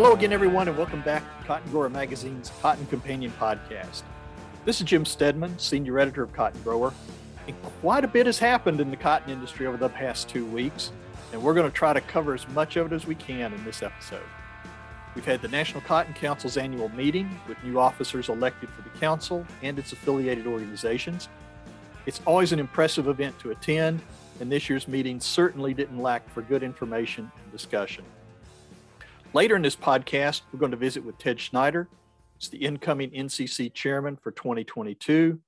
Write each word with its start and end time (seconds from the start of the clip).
Hello 0.00 0.14
again, 0.14 0.32
everyone, 0.32 0.66
and 0.66 0.78
welcome 0.78 1.02
back 1.02 1.22
to 1.40 1.46
Cotton 1.46 1.70
Grower 1.70 1.90
Magazine's 1.90 2.50
Cotton 2.62 2.86
Companion 2.86 3.30
Podcast. 3.38 4.00
This 4.64 4.80
is 4.80 4.86
Jim 4.86 5.04
Stedman, 5.04 5.58
Senior 5.58 5.98
Editor 5.98 6.22
of 6.22 6.32
Cotton 6.32 6.58
Grower, 6.62 6.94
and 7.46 7.62
quite 7.82 8.02
a 8.02 8.08
bit 8.08 8.24
has 8.24 8.38
happened 8.38 8.80
in 8.80 8.90
the 8.90 8.96
cotton 8.96 9.30
industry 9.30 9.66
over 9.66 9.76
the 9.76 9.90
past 9.90 10.26
two 10.26 10.46
weeks, 10.46 10.90
and 11.34 11.42
we're 11.42 11.52
going 11.52 11.70
to 11.70 11.76
try 11.76 11.92
to 11.92 12.00
cover 12.00 12.32
as 12.32 12.48
much 12.48 12.76
of 12.76 12.90
it 12.90 12.94
as 12.94 13.06
we 13.06 13.14
can 13.14 13.52
in 13.52 13.62
this 13.62 13.82
episode. 13.82 14.22
We've 15.14 15.26
had 15.26 15.42
the 15.42 15.48
National 15.48 15.82
Cotton 15.82 16.14
Council's 16.14 16.56
annual 16.56 16.88
meeting 16.88 17.38
with 17.46 17.62
new 17.62 17.78
officers 17.78 18.30
elected 18.30 18.70
for 18.70 18.80
the 18.80 18.98
council 18.98 19.44
and 19.62 19.78
its 19.78 19.92
affiliated 19.92 20.46
organizations. 20.46 21.28
It's 22.06 22.22
always 22.26 22.52
an 22.52 22.58
impressive 22.58 23.06
event 23.06 23.38
to 23.40 23.50
attend, 23.50 24.00
and 24.40 24.50
this 24.50 24.70
year's 24.70 24.88
meeting 24.88 25.20
certainly 25.20 25.74
didn't 25.74 25.98
lack 25.98 26.26
for 26.30 26.40
good 26.40 26.62
information 26.62 27.30
and 27.42 27.52
discussion. 27.52 28.02
Later 29.32 29.54
in 29.54 29.62
this 29.62 29.76
podcast, 29.76 30.42
we're 30.52 30.58
going 30.58 30.72
to 30.72 30.76
visit 30.76 31.04
with 31.04 31.16
Ted 31.16 31.38
Schneider. 31.38 31.88
He's 32.36 32.48
the 32.48 32.58
incoming 32.58 33.10
NCC 33.10 33.72
chairman 33.72 34.16
for 34.16 34.32
2022. 34.32 35.38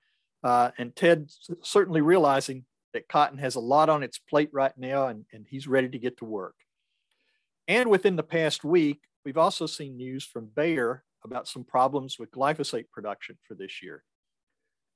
Uh, 0.45 0.71
and 0.79 0.95
Ted 0.95 1.29
certainly 1.63 2.01
realizing 2.01 2.65
that 2.93 3.09
cotton 3.09 3.39
has 3.39 3.57
a 3.57 3.61
lot 3.61 3.89
on 3.89 4.05
its 4.05 4.19
plate 4.19 4.51
right 4.53 4.77
now, 4.77 5.09
and, 5.09 5.25
and 5.33 5.47
he's 5.51 5.67
ready 5.67 5.89
to 5.89 5.99
get 5.99 6.17
to 6.19 6.25
work. 6.25 6.55
And 7.67 7.91
within 7.91 8.15
the 8.15 8.23
past 8.23 8.63
week, 8.63 9.01
we've 9.25 9.39
also 9.39 9.67
seen 9.67 9.97
news 9.97 10.25
from 10.25 10.49
Bayer 10.55 11.03
about 11.25 11.49
some 11.49 11.65
problems 11.65 12.21
with 12.21 12.31
glyphosate 12.31 12.89
production 12.93 13.37
for 13.49 13.55
this 13.55 13.83
year. 13.83 14.05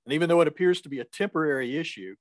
And 0.04 0.12
even 0.12 0.28
though 0.28 0.42
it 0.42 0.48
appears 0.48 0.80
to 0.82 0.88
be 0.88 1.00
a 1.00 1.04
temporary 1.04 1.76
issue, 1.76 2.14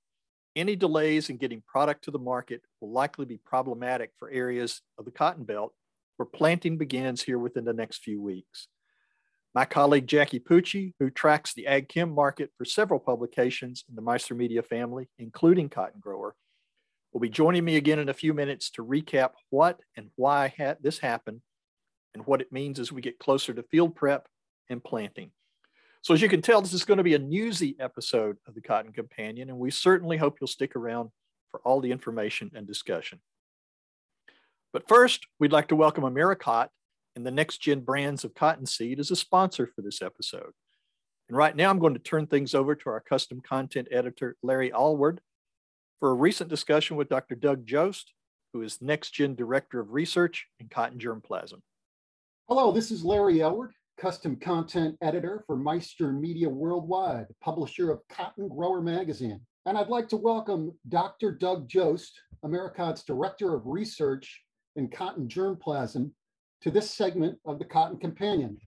any 0.55 0.75
delays 0.75 1.29
in 1.29 1.37
getting 1.37 1.61
product 1.67 2.05
to 2.05 2.11
the 2.11 2.17
market 2.17 2.63
will 2.81 2.91
likely 2.91 3.25
be 3.25 3.37
problematic 3.37 4.13
for 4.17 4.31
areas 4.31 4.81
of 4.97 5.05
the 5.05 5.11
cotton 5.11 5.43
belt 5.43 5.71
where 6.17 6.25
planting 6.25 6.77
begins 6.77 7.23
here 7.23 7.39
within 7.39 7.65
the 7.65 7.73
next 7.73 8.03
few 8.03 8.21
weeks. 8.21 8.67
My 9.53 9.65
colleague 9.65 10.07
Jackie 10.07 10.39
Pucci, 10.39 10.93
who 10.99 11.09
tracks 11.09 11.53
the 11.53 11.67
ag 11.67 11.87
chem 11.87 12.13
market 12.13 12.51
for 12.57 12.65
several 12.65 12.99
publications 12.99 13.85
in 13.87 13.95
the 13.95 14.01
Meister 14.01 14.35
Media 14.35 14.61
family, 14.61 15.07
including 15.17 15.69
Cotton 15.69 16.01
Grower, 16.01 16.35
will 17.13 17.21
be 17.21 17.29
joining 17.29 17.63
me 17.63 17.77
again 17.77 17.99
in 17.99 18.09
a 18.09 18.13
few 18.13 18.33
minutes 18.33 18.69
to 18.71 18.83
recap 18.83 19.31
what 19.49 19.79
and 19.95 20.09
why 20.17 20.53
this 20.81 20.99
happened 20.99 21.39
and 22.13 22.25
what 22.25 22.41
it 22.41 22.51
means 22.51 22.79
as 22.79 22.91
we 22.91 23.01
get 23.01 23.19
closer 23.19 23.53
to 23.53 23.63
field 23.63 23.95
prep 23.95 24.27
and 24.69 24.83
planting. 24.83 25.31
So, 26.01 26.13
as 26.13 26.21
you 26.21 26.27
can 26.27 26.41
tell, 26.41 26.61
this 26.61 26.73
is 26.73 26.83
going 26.83 26.97
to 26.97 27.03
be 27.03 27.15
a 27.15 27.19
newsy 27.19 27.77
episode 27.79 28.35
of 28.47 28.53
the 28.53 28.61
Cotton 28.61 28.91
Companion, 28.91 29.49
and 29.49 29.57
we 29.57 29.71
certainly 29.71 30.17
hope 30.17 30.37
you'll 30.39 30.47
stick 30.47 30.75
around 30.75 31.09
for 31.49 31.61
all 31.61 31.79
the 31.79 31.91
information 31.91 32.51
and 32.53 32.67
discussion. 32.67 33.21
But 34.75 34.89
first, 34.89 35.25
we'd 35.39 35.53
like 35.53 35.69
to 35.69 35.75
welcome 35.77 36.03
Americot 36.03 36.69
and 37.15 37.25
the 37.25 37.31
Next 37.31 37.59
Gen 37.59 37.79
Brands 37.79 38.25
of 38.25 38.35
Cottonseed 38.35 38.99
as 38.99 39.09
a 39.09 39.15
sponsor 39.15 39.71
for 39.73 39.81
this 39.81 40.01
episode. 40.01 40.51
And 41.29 41.37
right 41.37 41.55
now, 41.55 41.69
I'm 41.69 41.79
going 41.79 41.93
to 41.93 41.99
turn 42.01 42.27
things 42.27 42.53
over 42.53 42.75
to 42.75 42.89
our 42.89 42.99
custom 42.99 43.39
content 43.39 43.87
editor, 43.89 44.35
Larry 44.43 44.71
Alward, 44.71 45.19
for 46.01 46.09
a 46.09 46.13
recent 46.13 46.49
discussion 46.49 46.97
with 46.97 47.07
Dr. 47.07 47.35
Doug 47.35 47.65
Jost, 47.65 48.11
who 48.51 48.63
is 48.63 48.81
Next 48.81 49.11
Gen 49.11 49.33
Director 49.33 49.79
of 49.79 49.93
Research 49.93 50.45
in 50.59 50.67
Cotton 50.67 50.99
Germplasm. 50.99 51.61
Hello, 52.49 52.73
this 52.73 52.91
is 52.91 53.05
Larry 53.05 53.35
Alward, 53.35 53.71
custom 53.97 54.35
content 54.35 54.97
editor 55.01 55.45
for 55.47 55.55
Meister 55.55 56.11
Media 56.11 56.49
Worldwide, 56.49 57.27
publisher 57.41 57.91
of 57.91 58.01
Cotton 58.09 58.49
Grower 58.49 58.81
Magazine. 58.81 59.39
And 59.67 59.77
I'd 59.77 59.87
like 59.87 60.09
to 60.09 60.17
welcome 60.17 60.77
Dr. 60.89 61.31
Doug 61.31 61.69
Jost, 61.69 62.19
Americot's 62.43 63.05
Director 63.05 63.55
of 63.55 63.65
Research 63.65 64.41
in 64.75 64.89
cotton 64.89 65.27
germplasm 65.27 66.11
to 66.61 66.71
this 66.71 66.91
segment 66.91 67.37
of 67.45 67.59
the 67.59 67.65
Cotton 67.65 67.97
Companion. 67.97 68.57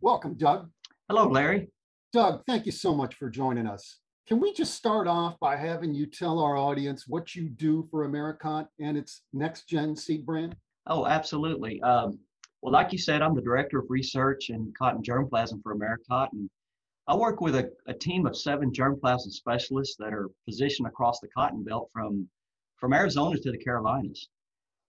Welcome, 0.00 0.34
Doug. 0.34 0.70
Hello, 1.08 1.28
Larry. 1.28 1.68
Doug, 2.12 2.42
thank 2.46 2.66
you 2.66 2.72
so 2.72 2.94
much 2.94 3.14
for 3.16 3.28
joining 3.28 3.66
us. 3.66 4.00
Can 4.26 4.40
we 4.40 4.52
just 4.54 4.74
start 4.74 5.06
off 5.06 5.38
by 5.38 5.56
having 5.56 5.94
you 5.94 6.06
tell 6.06 6.38
our 6.38 6.56
audience 6.56 7.04
what 7.06 7.34
you 7.34 7.48
do 7.48 7.86
for 7.90 8.04
Americot 8.04 8.68
and 8.80 8.96
its 8.96 9.22
next 9.32 9.68
gen 9.68 9.94
seed 9.94 10.24
brand? 10.24 10.56
Oh, 10.86 11.06
absolutely. 11.06 11.80
Um, 11.82 12.18
well, 12.62 12.72
like 12.72 12.92
you 12.92 12.98
said, 12.98 13.20
I'm 13.20 13.34
the 13.34 13.42
director 13.42 13.78
of 13.78 13.86
research 13.90 14.48
in 14.48 14.72
cotton 14.78 15.02
germplasm 15.02 15.62
for 15.62 15.72
Americot, 15.72 16.32
and 16.32 16.48
I 17.06 17.14
work 17.14 17.42
with 17.42 17.54
a, 17.56 17.70
a 17.86 17.92
team 17.92 18.26
of 18.26 18.36
seven 18.36 18.72
germplasm 18.72 19.30
specialists 19.30 19.96
that 19.98 20.14
are 20.14 20.30
positioned 20.46 20.88
across 20.88 21.20
the 21.20 21.28
cotton 21.28 21.62
belt 21.62 21.90
from 21.92 22.26
from 22.76 22.94
Arizona 22.94 23.38
to 23.38 23.52
the 23.52 23.58
Carolinas. 23.58 24.28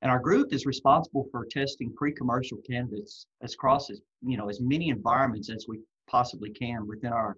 And 0.06 0.12
our 0.12 0.20
group 0.20 0.54
is 0.54 0.68
responsible 0.68 1.28
for 1.32 1.48
testing 1.48 1.92
pre-commercial 1.92 2.60
candidates 2.60 3.26
across 3.42 3.90
as, 3.90 4.02
you 4.22 4.38
know, 4.38 4.50
as 4.50 4.62
many 4.62 4.90
environments 4.90 5.50
as 5.50 5.66
we 5.68 5.80
possibly 6.08 6.52
can 6.52 6.86
within 6.86 7.12
our 7.12 7.38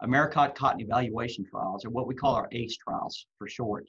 Americot 0.00 0.56
Cotton 0.56 0.80
Evaluation 0.80 1.44
Trials, 1.48 1.84
or 1.84 1.90
what 1.90 2.08
we 2.08 2.16
call 2.16 2.34
our 2.34 2.48
ACE 2.50 2.76
trials 2.78 3.28
for 3.38 3.46
short. 3.46 3.86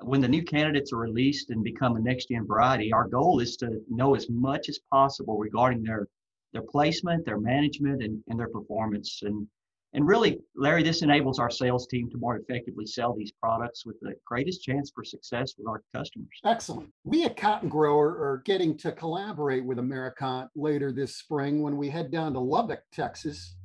When 0.00 0.22
the 0.22 0.28
new 0.28 0.42
candidates 0.42 0.90
are 0.94 0.96
released 0.96 1.50
and 1.50 1.62
become 1.62 1.96
a 1.96 2.00
next-gen 2.00 2.46
variety, 2.46 2.94
our 2.94 3.06
goal 3.06 3.40
is 3.40 3.58
to 3.58 3.84
know 3.90 4.14
as 4.14 4.30
much 4.30 4.70
as 4.70 4.78
possible 4.90 5.36
regarding 5.36 5.82
their 5.82 6.08
their 6.54 6.62
placement, 6.62 7.26
their 7.26 7.38
management, 7.40 8.02
and, 8.02 8.24
and 8.28 8.40
their 8.40 8.48
performance. 8.48 9.20
And 9.22 9.46
and 9.92 10.06
really, 10.06 10.38
Larry, 10.54 10.84
this 10.84 11.02
enables 11.02 11.40
our 11.40 11.50
sales 11.50 11.88
team 11.88 12.08
to 12.10 12.18
more 12.18 12.36
effectively 12.36 12.86
sell 12.86 13.12
these 13.12 13.32
products 13.32 13.84
with 13.84 13.98
the 14.00 14.14
greatest 14.24 14.62
chance 14.62 14.92
for 14.94 15.02
success 15.02 15.54
with 15.58 15.66
our 15.66 15.82
customers. 15.92 16.28
Excellent. 16.44 16.90
We 17.04 17.24
at 17.24 17.36
Cotton 17.36 17.68
Grower 17.68 18.10
are 18.10 18.42
getting 18.44 18.76
to 18.78 18.92
collaborate 18.92 19.64
with 19.64 19.80
Americot 19.80 20.48
later 20.54 20.92
this 20.92 21.16
spring 21.16 21.60
when 21.60 21.76
we 21.76 21.90
head 21.90 22.12
down 22.12 22.34
to 22.34 22.40
Lubbock, 22.40 22.82
Texas, 22.92 23.56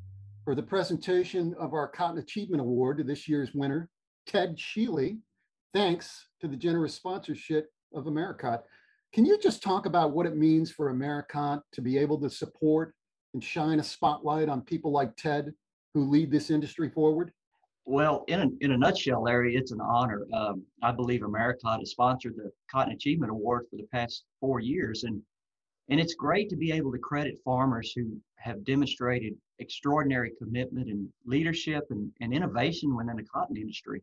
for 0.43 0.55
the 0.55 0.63
presentation 0.63 1.53
of 1.59 1.73
our 1.73 1.87
Cotton 1.87 2.17
Achievement 2.17 2.61
Award 2.61 2.97
to 2.97 3.03
this 3.03 3.27
year's 3.27 3.53
winner, 3.53 3.89
Ted 4.25 4.57
Sheely, 4.57 5.19
thanks 5.73 6.27
to 6.41 6.47
the 6.47 6.55
generous 6.55 6.95
sponsorship 6.95 7.69
of 7.93 8.07
Americot. 8.07 8.63
Can 9.13 9.25
you 9.25 9.37
just 9.37 9.61
talk 9.61 9.85
about 9.85 10.11
what 10.11 10.25
it 10.25 10.35
means 10.35 10.71
for 10.71 10.89
Americot 10.89 11.61
to 11.73 11.81
be 11.81 11.99
able 11.99 12.19
to 12.21 12.29
support 12.29 12.95
and 13.35 13.43
shine 13.43 13.79
a 13.79 13.83
spotlight 13.83 14.49
on 14.49 14.61
people 14.61 14.91
like 14.91 15.15
Ted 15.15 15.53
who 15.95 16.03
lead 16.03 16.29
this 16.29 16.51
industry 16.51 16.89
forward? 16.89 17.31
Well, 17.85 18.25
in 18.27 18.41
a, 18.41 18.47
in 18.59 18.71
a 18.73 18.77
nutshell, 18.77 19.23
Larry, 19.23 19.55
it's 19.55 19.71
an 19.71 19.79
honor. 19.79 20.27
Um, 20.33 20.63
I 20.83 20.91
believe 20.91 21.23
Americot 21.23 21.79
has 21.79 21.91
sponsored 21.91 22.35
the 22.35 22.51
Cotton 22.69 22.93
Achievement 22.93 23.31
Award 23.31 23.65
for 23.69 23.77
the 23.77 23.87
past 23.91 24.25
four 24.39 24.59
years, 24.59 25.03
and 25.03 25.21
and 25.89 25.99
it's 25.99 26.15
great 26.15 26.49
to 26.49 26.55
be 26.55 26.71
able 26.71 26.91
to 26.91 26.97
credit 26.97 27.39
farmers 27.45 27.93
who 27.95 28.17
have 28.37 28.65
demonstrated 28.65 29.35
extraordinary 29.59 30.31
commitment 30.41 30.89
and 30.89 31.07
leadership 31.25 31.85
and, 31.91 32.11
and 32.21 32.33
innovation 32.33 32.95
within 32.95 33.15
the 33.15 33.23
cotton 33.23 33.55
industry. 33.55 34.01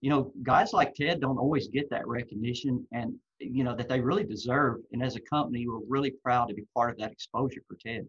You 0.00 0.10
know, 0.10 0.32
guys 0.42 0.72
like 0.72 0.94
Ted 0.94 1.20
don't 1.20 1.38
always 1.38 1.68
get 1.68 1.88
that 1.90 2.06
recognition, 2.08 2.84
and 2.92 3.14
you 3.38 3.64
know 3.64 3.74
that 3.76 3.88
they 3.88 4.00
really 4.00 4.24
deserve. 4.24 4.80
And 4.92 5.02
as 5.02 5.16
a 5.16 5.20
company, 5.20 5.66
we're 5.66 5.80
really 5.88 6.10
proud 6.10 6.48
to 6.48 6.54
be 6.54 6.64
part 6.74 6.90
of 6.90 6.98
that 6.98 7.12
exposure 7.12 7.62
for 7.66 7.76
Ted. 7.76 8.06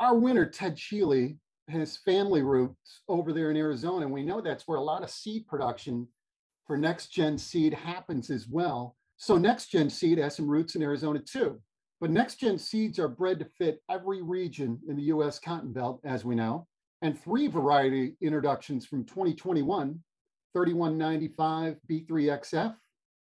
Our 0.00 0.18
winner, 0.18 0.46
Ted 0.46 0.76
Sheely, 0.76 1.36
his 1.68 1.96
family 1.98 2.42
roots 2.42 3.02
over 3.08 3.32
there 3.32 3.50
in 3.50 3.56
Arizona. 3.56 4.04
And 4.04 4.14
we 4.14 4.24
know 4.24 4.40
that's 4.40 4.66
where 4.66 4.78
a 4.78 4.82
lot 4.82 5.02
of 5.02 5.10
seed 5.10 5.46
production 5.46 6.08
for 6.66 6.76
next 6.76 7.08
gen 7.08 7.38
seed 7.38 7.74
happens 7.74 8.30
as 8.30 8.46
well. 8.48 8.96
So 9.16 9.36
next 9.36 9.70
gen 9.70 9.90
seed 9.90 10.18
has 10.18 10.36
some 10.36 10.48
roots 10.48 10.74
in 10.74 10.82
Arizona 10.82 11.20
too. 11.20 11.60
But 12.00 12.10
next 12.10 12.36
gen 12.36 12.58
seeds 12.58 12.98
are 12.98 13.08
bred 13.08 13.38
to 13.38 13.44
fit 13.44 13.80
every 13.90 14.22
region 14.22 14.80
in 14.88 14.96
the 14.96 15.04
US 15.04 15.38
cotton 15.38 15.72
belt, 15.72 16.00
as 16.04 16.24
we 16.24 16.34
know. 16.34 16.66
And 17.00 17.18
three 17.18 17.46
variety 17.46 18.16
introductions 18.20 18.86
from 18.86 19.04
2021 19.04 20.00
3195 20.52 21.76
B3XF, 21.90 22.74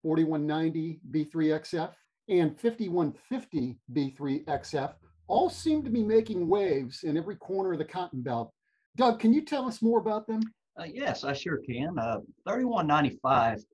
4190 0.02 1.00
B3XF, 1.10 1.93
and 2.28 2.58
5150 2.58 3.78
B3XF 3.93 4.94
all 5.31 5.49
seem 5.49 5.82
to 5.85 5.91
be 5.91 6.03
making 6.03 6.49
waves 6.49 7.05
in 7.05 7.17
every 7.17 7.37
corner 7.37 7.73
of 7.73 7.79
the 7.79 7.85
cotton 7.85 8.21
belt. 8.21 8.53
Doug, 8.97 9.21
can 9.21 9.32
you 9.32 9.44
tell 9.44 9.67
us 9.67 9.81
more 9.81 10.00
about 10.00 10.27
them? 10.27 10.41
Uh, 10.79 10.85
yes, 10.93 11.25
I 11.25 11.32
sure 11.32 11.59
can. 11.59 11.99
Uh, 11.99 12.19
3195 12.49 13.65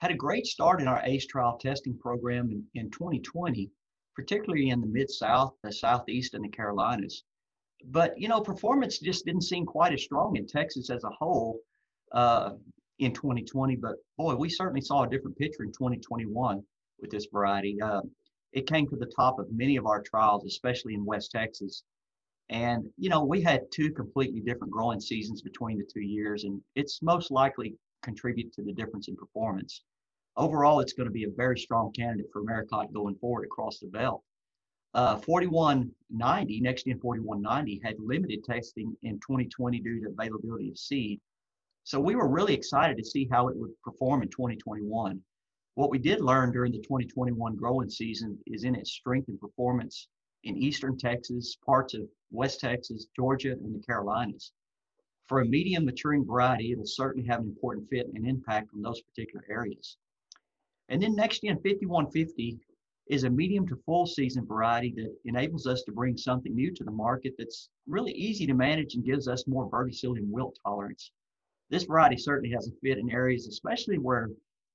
had 0.00 0.10
a 0.10 0.14
great 0.14 0.46
start 0.46 0.80
in 0.80 0.88
our 0.88 1.00
ACE 1.04 1.26
trial 1.26 1.58
testing 1.58 1.96
program 1.98 2.50
in, 2.50 2.64
in 2.74 2.90
2020, 2.90 3.70
particularly 4.14 4.70
in 4.70 4.80
the 4.80 4.86
Mid 4.86 5.10
South, 5.10 5.54
the 5.62 5.72
Southeast, 5.72 6.34
and 6.34 6.44
the 6.44 6.48
Carolinas. 6.48 7.22
But, 7.86 8.18
you 8.20 8.28
know, 8.28 8.40
performance 8.40 8.98
just 8.98 9.24
didn't 9.24 9.42
seem 9.42 9.64
quite 9.64 9.92
as 9.92 10.02
strong 10.02 10.36
in 10.36 10.46
Texas 10.46 10.90
as 10.90 11.04
a 11.04 11.10
whole 11.10 11.60
uh, 12.12 12.50
in 12.98 13.12
2020. 13.12 13.76
But 13.76 13.96
boy, 14.18 14.34
we 14.34 14.48
certainly 14.48 14.80
saw 14.80 15.04
a 15.04 15.08
different 15.08 15.38
picture 15.38 15.62
in 15.62 15.72
2021 15.72 16.62
with 17.00 17.10
this 17.10 17.26
variety. 17.32 17.78
It 18.52 18.66
came 18.66 18.88
to 18.88 18.96
the 18.96 19.12
top 19.16 19.38
of 19.38 19.52
many 19.52 19.76
of 19.76 19.86
our 19.86 20.02
trials, 20.02 20.44
especially 20.44 20.94
in 20.94 21.04
West 21.04 21.30
Texas. 21.30 21.82
And, 22.48 22.88
you 22.96 23.10
know, 23.10 23.24
we 23.24 23.42
had 23.42 23.70
two 23.72 23.90
completely 23.90 24.40
different 24.40 24.72
growing 24.72 25.00
seasons 25.00 25.42
between 25.42 25.78
the 25.78 25.84
two 25.92 26.00
years, 26.02 26.44
and 26.44 26.60
it's 26.74 27.02
most 27.02 27.30
likely 27.30 27.74
contribute 28.02 28.52
to 28.52 28.62
the 28.62 28.72
difference 28.72 29.08
in 29.08 29.16
performance. 29.16 29.82
Overall, 30.36 30.80
it's 30.80 30.92
going 30.92 31.08
to 31.08 31.12
be 31.12 31.24
a 31.24 31.30
very 31.30 31.58
strong 31.58 31.92
candidate 31.92 32.30
for 32.32 32.40
Americot 32.40 32.92
going 32.92 33.16
forward 33.16 33.44
across 33.44 33.78
the 33.78 33.88
belt. 33.88 34.22
Uh, 34.94 35.16
4190, 35.18 36.60
NextGen 36.62 37.00
4190 37.00 37.80
had 37.84 37.96
limited 37.98 38.44
testing 38.44 38.96
in 39.02 39.14
2020 39.16 39.80
due 39.80 40.00
to 40.00 40.08
availability 40.08 40.70
of 40.70 40.78
seed. 40.78 41.20
So 41.84 42.00
we 42.00 42.16
were 42.16 42.28
really 42.28 42.54
excited 42.54 42.96
to 42.96 43.04
see 43.04 43.28
how 43.30 43.48
it 43.48 43.56
would 43.56 43.70
perform 43.82 44.22
in 44.22 44.28
2021. 44.28 45.20
What 45.76 45.90
we 45.90 45.98
did 45.98 46.22
learn 46.22 46.52
during 46.52 46.72
the 46.72 46.78
2021 46.78 47.54
growing 47.54 47.90
season 47.90 48.38
is 48.46 48.64
in 48.64 48.74
its 48.74 48.92
strength 48.92 49.28
and 49.28 49.38
performance 49.38 50.08
in 50.44 50.56
eastern 50.56 50.96
Texas, 50.96 51.58
parts 51.66 51.92
of 51.92 52.08
West 52.30 52.60
Texas, 52.60 53.08
Georgia, 53.14 53.52
and 53.52 53.74
the 53.74 53.84
Carolinas. 53.84 54.52
For 55.26 55.42
a 55.42 55.44
medium 55.44 55.84
maturing 55.84 56.24
variety, 56.24 56.72
it'll 56.72 56.86
certainly 56.86 57.28
have 57.28 57.40
an 57.40 57.48
important 57.48 57.90
fit 57.90 58.06
and 58.14 58.26
impact 58.26 58.70
on 58.72 58.80
those 58.80 59.02
particular 59.02 59.44
areas. 59.50 59.98
And 60.88 61.02
then 61.02 61.14
next 61.14 61.42
NextGen 61.42 61.62
5150 61.62 62.58
is 63.08 63.24
a 63.24 63.30
medium 63.30 63.68
to 63.68 63.76
full 63.84 64.06
season 64.06 64.46
variety 64.46 64.94
that 64.96 65.14
enables 65.26 65.66
us 65.66 65.82
to 65.82 65.92
bring 65.92 66.16
something 66.16 66.54
new 66.54 66.72
to 66.72 66.84
the 66.84 66.90
market 66.90 67.34
that's 67.36 67.68
really 67.86 68.12
easy 68.12 68.46
to 68.46 68.54
manage 68.54 68.94
and 68.94 69.04
gives 69.04 69.28
us 69.28 69.46
more 69.46 69.68
verticillium 69.68 70.30
wilt 70.30 70.58
tolerance. 70.64 71.10
This 71.68 71.82
variety 71.82 72.16
certainly 72.16 72.54
has 72.54 72.66
a 72.66 72.72
fit 72.82 72.96
in 72.96 73.10
areas, 73.10 73.46
especially 73.46 73.98
where 73.98 74.30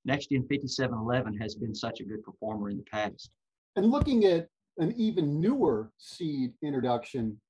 NextGen 0.08 0.48
5711 0.48 1.38
has 1.38 1.54
been 1.54 1.74
such 1.74 2.00
a 2.00 2.04
good 2.04 2.22
performer 2.22 2.70
in 2.70 2.76
the 2.76 2.84
past. 2.84 3.30
And 3.76 3.90
looking 3.90 4.24
at 4.24 4.48
an 4.78 4.92
even 4.96 5.40
newer 5.40 5.92
seed 5.98 6.52
introduction, 6.62 7.40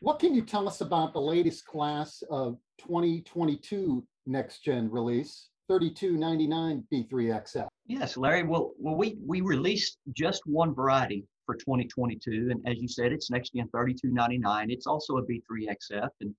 what 0.00 0.18
can 0.18 0.34
you 0.34 0.42
tell 0.42 0.68
us 0.68 0.80
about 0.80 1.12
the 1.12 1.20
latest 1.20 1.64
class 1.64 2.22
of 2.30 2.58
2022 2.78 4.04
next 4.26 4.64
gen 4.64 4.90
release, 4.90 5.48
3299 5.68 6.84
B3XF? 6.92 7.68
Yes, 7.86 8.16
Larry. 8.16 8.42
Well, 8.42 8.72
well, 8.78 8.96
we 8.96 9.18
we 9.24 9.40
released 9.40 9.98
just 10.12 10.42
one 10.44 10.74
variety 10.74 11.24
for 11.46 11.54
2022, 11.54 12.48
and 12.50 12.60
as 12.66 12.80
you 12.80 12.88
said, 12.88 13.12
it's 13.12 13.30
next 13.30 13.54
gen 13.54 13.68
3299. 13.70 14.70
It's 14.70 14.86
also 14.86 15.18
a 15.18 15.22
B3XF, 15.22 16.08
and 16.20 16.34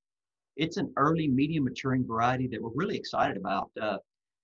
it's 0.56 0.78
an 0.78 0.92
early 0.98 1.28
medium 1.28 1.64
maturing 1.64 2.06
variety 2.06 2.48
that 2.48 2.62
we're 2.62 2.72
really 2.76 2.98
excited 2.98 3.38
about. 3.38 3.72
Uh, 3.82 3.98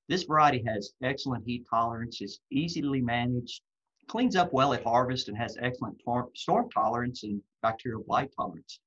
this 0.10 0.24
variety 0.24 0.64
has 0.66 0.94
excellent 1.04 1.46
heat 1.46 1.66
tolerance, 1.70 2.20
is 2.20 2.40
easily 2.52 3.00
managed, 3.00 3.62
cleans 4.08 4.36
up 4.36 4.52
well 4.52 4.74
at 4.74 4.84
harvest, 4.84 5.30
and 5.30 5.38
has 5.38 5.56
excellent 5.62 6.02
tor- 6.04 6.30
storm 6.36 6.68
tolerance 6.72 7.24
and 7.24 7.42
bacterial 7.62 8.04
blight 8.08 8.32
tolerance. 8.36 8.80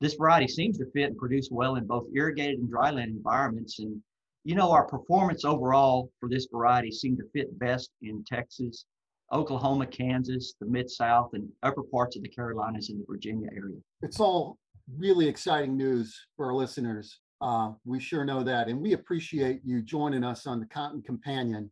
This 0.00 0.14
variety 0.14 0.46
seems 0.46 0.78
to 0.78 0.88
fit 0.92 1.10
and 1.10 1.18
produce 1.18 1.48
well 1.50 1.74
in 1.74 1.86
both 1.86 2.06
irrigated 2.14 2.60
and 2.60 2.72
dryland 2.72 3.08
environments. 3.08 3.80
And, 3.80 4.00
you 4.44 4.54
know, 4.54 4.70
our 4.70 4.86
performance 4.86 5.44
overall 5.44 6.12
for 6.20 6.28
this 6.28 6.46
variety 6.52 6.92
seemed 6.92 7.18
to 7.18 7.28
fit 7.34 7.58
best 7.58 7.90
in 8.00 8.22
Texas, 8.24 8.84
Oklahoma, 9.32 9.86
Kansas, 9.86 10.54
the 10.60 10.66
Mid 10.66 10.88
South, 10.88 11.30
and 11.32 11.48
upper 11.64 11.82
parts 11.82 12.16
of 12.16 12.22
the 12.22 12.28
Carolinas 12.28 12.90
and 12.90 13.00
the 13.00 13.04
Virginia 13.08 13.48
area. 13.52 13.78
It's 14.02 14.20
all 14.20 14.56
really 14.96 15.26
exciting 15.26 15.76
news 15.76 16.16
for 16.36 16.46
our 16.46 16.54
listeners. 16.54 17.18
Uh, 17.40 17.72
we 17.84 18.00
sure 18.00 18.24
know 18.24 18.42
that. 18.42 18.68
And 18.68 18.80
we 18.80 18.92
appreciate 18.92 19.60
you 19.64 19.82
joining 19.82 20.24
us 20.24 20.46
on 20.46 20.60
the 20.60 20.66
Cotton 20.66 21.02
Companion. 21.02 21.70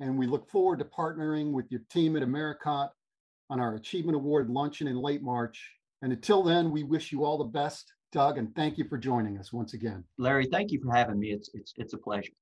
And 0.00 0.18
we 0.18 0.26
look 0.26 0.48
forward 0.50 0.78
to 0.78 0.84
partnering 0.84 1.52
with 1.52 1.66
your 1.70 1.80
team 1.90 2.16
at 2.16 2.22
AmeriCot 2.22 2.90
on 3.50 3.60
our 3.60 3.74
Achievement 3.74 4.16
Award 4.16 4.48
luncheon 4.48 4.88
in 4.88 4.96
late 4.96 5.22
March. 5.22 5.70
And 6.02 6.12
until 6.12 6.42
then, 6.42 6.70
we 6.70 6.82
wish 6.82 7.12
you 7.12 7.24
all 7.24 7.38
the 7.38 7.44
best, 7.44 7.92
Doug, 8.10 8.38
and 8.38 8.54
thank 8.54 8.78
you 8.78 8.84
for 8.88 8.98
joining 8.98 9.38
us 9.38 9.52
once 9.52 9.74
again. 9.74 10.04
Larry, 10.18 10.46
thank 10.46 10.72
you 10.72 10.80
for 10.82 10.92
having 10.92 11.18
me. 11.18 11.30
It's, 11.30 11.50
it's, 11.54 11.72
it's 11.76 11.92
a 11.92 11.98
pleasure. 11.98 12.32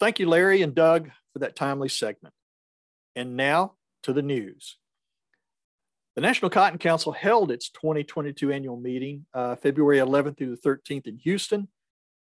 Thank 0.00 0.18
you, 0.18 0.28
Larry 0.28 0.62
and 0.62 0.74
Doug, 0.74 1.10
for 1.32 1.40
that 1.40 1.56
timely 1.56 1.88
segment. 1.88 2.34
And 3.14 3.36
now 3.36 3.74
to 4.04 4.12
the 4.12 4.22
news. 4.22 4.78
The 6.14 6.20
National 6.20 6.50
Cotton 6.50 6.78
Council 6.78 7.12
held 7.12 7.50
its 7.50 7.70
2022 7.70 8.52
annual 8.52 8.76
meeting 8.76 9.24
uh, 9.32 9.56
February 9.56 9.98
11th 9.98 10.38
through 10.38 10.56
the 10.56 10.68
13th 10.68 11.06
in 11.06 11.16
Houston. 11.18 11.68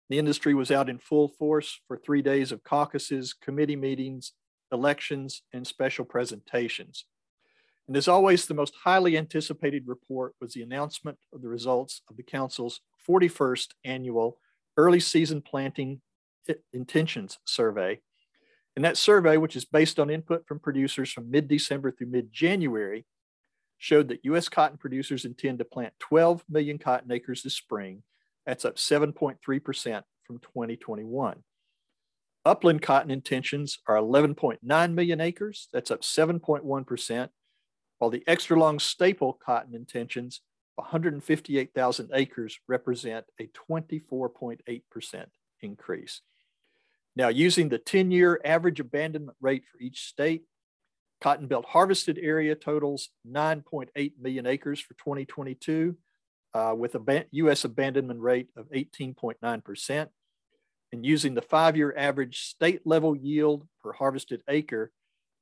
The 0.10 0.18
industry 0.18 0.54
was 0.54 0.72
out 0.72 0.90
in 0.90 0.98
full 0.98 1.28
force 1.28 1.80
for 1.88 1.96
three 1.96 2.22
days 2.22 2.52
of 2.52 2.64
caucuses, 2.64 3.34
committee 3.34 3.76
meetings, 3.76 4.34
elections, 4.72 5.44
and 5.54 5.66
special 5.66 6.04
presentations. 6.04 7.06
And 7.88 7.96
as 7.96 8.08
always, 8.08 8.46
the 8.46 8.54
most 8.54 8.74
highly 8.84 9.18
anticipated 9.18 9.84
report 9.88 10.34
was 10.40 10.54
the 10.54 10.62
announcement 10.62 11.18
of 11.34 11.42
the 11.42 11.48
results 11.48 12.02
of 12.10 12.18
the 12.18 12.24
Council's 12.24 12.82
41st 13.08 13.70
annual 13.84 14.38
early 14.78 15.00
season 15.00 15.42
planting 15.42 16.02
intentions 16.74 17.40
survey. 17.46 18.00
And 18.76 18.86
that 18.86 18.98
survey, 18.98 19.38
which 19.38 19.56
is 19.56 19.66
based 19.66 20.00
on 20.00 20.10
input 20.10 20.48
from 20.48 20.60
producers 20.60 21.12
from 21.12 21.30
mid 21.30 21.48
December 21.48 21.92
through 21.92 22.08
mid 22.08 22.32
January, 22.32 23.06
showed 23.78 24.08
that 24.10 24.24
US 24.24 24.50
cotton 24.50 24.78
producers 24.78 25.26
intend 25.26 25.60
to 25.60 25.66
plant 25.66 25.94
12 26.00 26.44
million 26.50 26.78
cotton 26.78 27.12
acres 27.12 27.44
this 27.44 27.56
spring 27.56 28.04
that's 28.50 28.66
up 28.66 28.78
7.3% 28.78 29.38
from 30.24 30.40
2021. 30.40 31.44
Upland 32.46 32.82
cotton 32.82 33.12
intentions 33.12 33.78
are 33.88 33.96
11.9 33.96 34.94
million 34.94 35.22
acres. 35.22 35.68
That's 35.72 35.92
up 35.92 36.02
7.1%, 36.02 37.30
while 38.00 38.10
the 38.10 38.24
extra 38.26 38.60
long 38.60 38.80
staple 38.80 39.34
cotton 39.34 39.76
intentions, 39.76 40.42
158,000 40.78 42.10
acres, 42.12 42.58
represent 42.68 43.28
a 43.40 43.52
24.8% 43.70 45.26
increase. 45.62 46.22
Now, 47.16 47.28
using 47.28 47.70
the 47.70 47.78
10 47.78 48.10
year 48.10 48.42
average 48.44 48.80
abandonment 48.80 49.38
rate 49.40 49.66
for 49.72 49.78
each 49.80 50.06
state, 50.06 50.42
Cotton 51.22 51.46
Belt 51.46 51.66
harvested 51.66 52.18
area 52.20 52.56
totals 52.56 53.10
9.8 53.32 54.14
million 54.20 54.48
acres 54.48 54.80
for 54.80 54.96
2022 54.96 55.96
uh, 56.54 56.74
with 56.78 56.96
a 56.96 57.26
US 57.32 57.64
abandonment 57.64 58.20
rate 58.20 58.50
of 58.56 58.70
18.9%. 58.72 60.08
And 60.92 61.06
using 61.06 61.36
the 61.36 61.42
five 61.42 61.78
year 61.78 61.94
average 61.96 62.42
state 62.42 62.82
level 62.86 63.16
yield 63.16 63.68
per 63.82 63.94
harvested 63.94 64.42
acre 64.48 64.92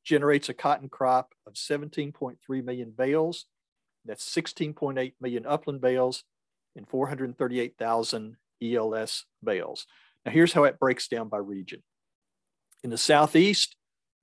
generates 0.04 0.50
a 0.50 0.54
cotton 0.54 0.90
crop 0.90 1.34
of 1.46 1.54
17.3 1.54 2.38
million 2.64 2.92
bales. 2.92 3.46
That's 4.06 4.26
16.8 4.30 5.14
million 5.22 5.46
upland 5.46 5.82
bales 5.82 6.24
and 6.76 6.88
438,000 6.88 8.38
ELS 8.62 9.26
bales. 9.44 9.86
Now, 10.26 10.32
here's 10.32 10.54
how 10.54 10.66
it 10.66 10.80
breaks 10.80 11.08
down 11.08 11.30
by 11.30 11.38
region. 11.38 11.84
In 12.84 12.90
the 12.90 12.98
Southeast, 12.98 13.76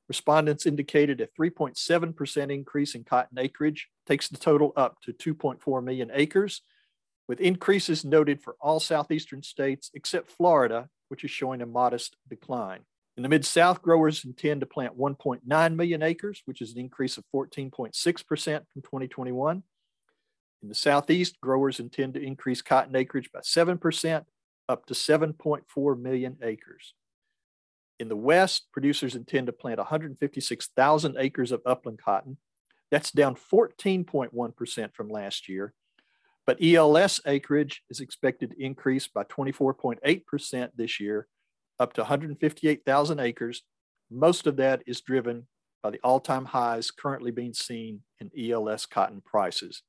respondents 0.09 0.67
indicated 0.67 1.21
a 1.21 1.29
3.7% 1.39 2.53
increase 2.53 2.95
in 2.95 3.05
cotton 3.05 3.39
acreage 3.39 3.89
takes 4.07 4.29
the 4.29 4.37
total 4.37 4.73
up 4.77 5.01
to 5.03 5.13
2.4 5.13 5.83
million 5.83 6.11
acres 6.13 6.63
with 7.29 7.41
increases 7.41 8.05
noted 8.05 8.43
for 8.43 8.57
all 8.61 8.81
southeastern 8.81 9.43
states 9.43 9.91
except 9.95 10.31
Florida, 10.31 10.89
which 11.09 11.25
is 11.25 11.31
showing 11.31 11.63
a 11.63 11.67
modest 11.67 12.17
decline. 12.29 12.81
In 13.17 13.23
the 13.23 13.29
Mid 13.29 13.45
South, 13.45 13.81
growers 13.81 14.25
intend 14.25 14.61
to 14.61 14.67
plant 14.67 14.99
1.9 14.99 15.77
million 15.77 16.03
acres, 16.03 16.43
which 16.47 16.61
is 16.61 16.73
an 16.73 16.81
increase 16.81 17.17
of 17.17 17.25
14.6% 17.35 17.95
from 17.95 18.83
2021. 18.83 19.63
In 20.63 20.69
the 20.69 20.75
Southeast, 20.75 21.41
growers 21.41 21.79
intend 21.79 22.15
to 22.15 22.23
increase 22.23 22.63
cotton 22.63 22.97
acreage 22.97 23.31
by 23.33 23.41
7%, 23.41 24.25
up 24.69 24.87
to 24.87 24.95
7.4 24.95 26.01
million 26.01 26.39
acres. 26.43 26.95
In 28.01 28.09
the 28.09 28.17
West, 28.17 28.67
producers 28.73 29.15
intend 29.15 29.47
to 29.47 29.53
plant 29.53 29.79
156,000 29.79 31.17
acres 31.19 31.53
of 31.53 31.63
upland 31.65 32.01
cotton. 32.03 32.39
That's 32.91 33.13
down 33.13 33.37
14.1% 33.37 34.95
from 34.95 35.09
last 35.09 35.49
year 35.49 35.75
but 36.47 36.63
ELS 36.63 37.21
acreage 37.27 37.83
is 37.91 38.01
expected 38.01 38.51
to 38.51 38.63
increase 38.63 39.09
by 39.09 39.25
24.8% 39.25 40.69
this 40.77 41.01
year, 41.01 41.27
up 41.81 41.93
to 41.95 42.03
158,000 42.03 43.21
acres. 43.21 43.63
Most 44.11 44.47
of 44.47 44.57
that 44.57 44.83
is 44.87 45.01
driven 45.01 45.47
by 45.83 45.91
the 45.91 46.01
all 46.05 46.21
time 46.21 46.45
highs 46.45 46.91
currently 46.91 47.31
being 47.31 47.55
seen 47.55 48.03
in 48.21 48.31
ELS 48.39 48.87
cotton 48.87 49.23
prices. 49.25 49.83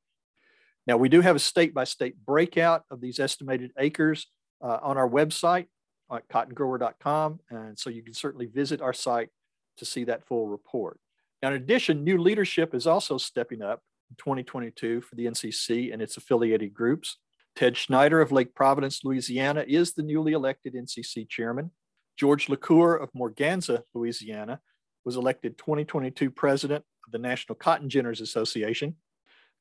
Now, 0.88 0.98
we 0.98 1.10
do 1.10 1.22
have 1.22 1.36
a 1.36 1.40
state 1.40 1.74
by 1.74 1.84
state 1.84 2.16
breakout 2.26 2.84
of 2.92 3.02
these 3.02 3.20
estimated 3.20 3.72
acres 3.78 4.28
uh, 4.62 4.78
on 4.82 4.98
our 4.98 5.10
website 5.10 5.68
at 6.14 6.28
cottongrower.com. 6.30 7.40
And 7.50 7.78
so 7.78 7.90
you 7.90 8.04
can 8.04 8.14
certainly 8.14 8.46
visit 8.46 8.82
our 8.82 8.94
site 8.94 9.30
to 9.78 9.86
see 9.86 10.04
that 10.06 10.26
full 10.26 10.48
report. 10.48 11.00
Now, 11.42 11.50
in 11.50 11.56
addition, 11.56 12.04
new 12.04 12.18
leadership 12.18 12.74
is 12.74 12.88
also 12.88 13.18
stepping 13.18 13.62
up 13.62 13.82
2022 14.18 15.02
for 15.02 15.16
the 15.16 15.26
NCC 15.26 15.92
and 15.92 16.02
its 16.02 16.18
affiliated 16.18 16.74
groups. 16.74 17.18
Ted 17.56 17.78
Schneider 17.78 18.22
of 18.22 18.32
Lake 18.32 18.54
Providence, 18.54 19.02
Louisiana, 19.04 19.64
is 19.68 19.94
the 19.94 20.04
newly 20.04 20.34
elected 20.34 20.74
NCC 20.74 21.28
chairman. 21.28 21.72
George 22.18 22.50
LaCour 22.50 22.96
of 22.96 23.10
Morganza, 23.14 23.84
Louisiana, 23.94 24.60
was 25.06 25.16
elected 25.16 25.58
2022 25.58 26.32
president 26.32 26.84
of 27.06 27.12
the 27.12 27.18
National 27.18 27.56
Cotton 27.56 27.90
Ginners 27.90 28.22
Association. 28.22 28.96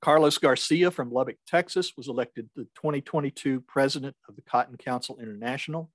Carlos 0.00 0.38
Garcia 0.38 0.90
from 0.90 1.10
Lubbock, 1.10 1.36
Texas, 1.46 1.92
was 1.96 2.08
elected 2.08 2.48
the 2.56 2.64
2022 2.74 3.60
president 3.60 4.16
of 4.28 4.36
the 4.36 4.42
Cotton 4.42 4.76
Council 4.76 5.18
International. 5.20 5.90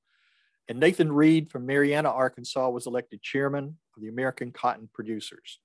And 0.67 0.79
Nathan 0.79 1.11
Reed 1.11 1.51
from 1.51 1.65
Marianna, 1.65 2.09
Arkansas, 2.09 2.69
was 2.69 2.87
elected 2.87 3.21
chairman 3.21 3.77
of 3.95 4.01
the 4.01 4.07
American 4.07 4.51
Cotton 4.51 4.89
Producers. 4.93 5.59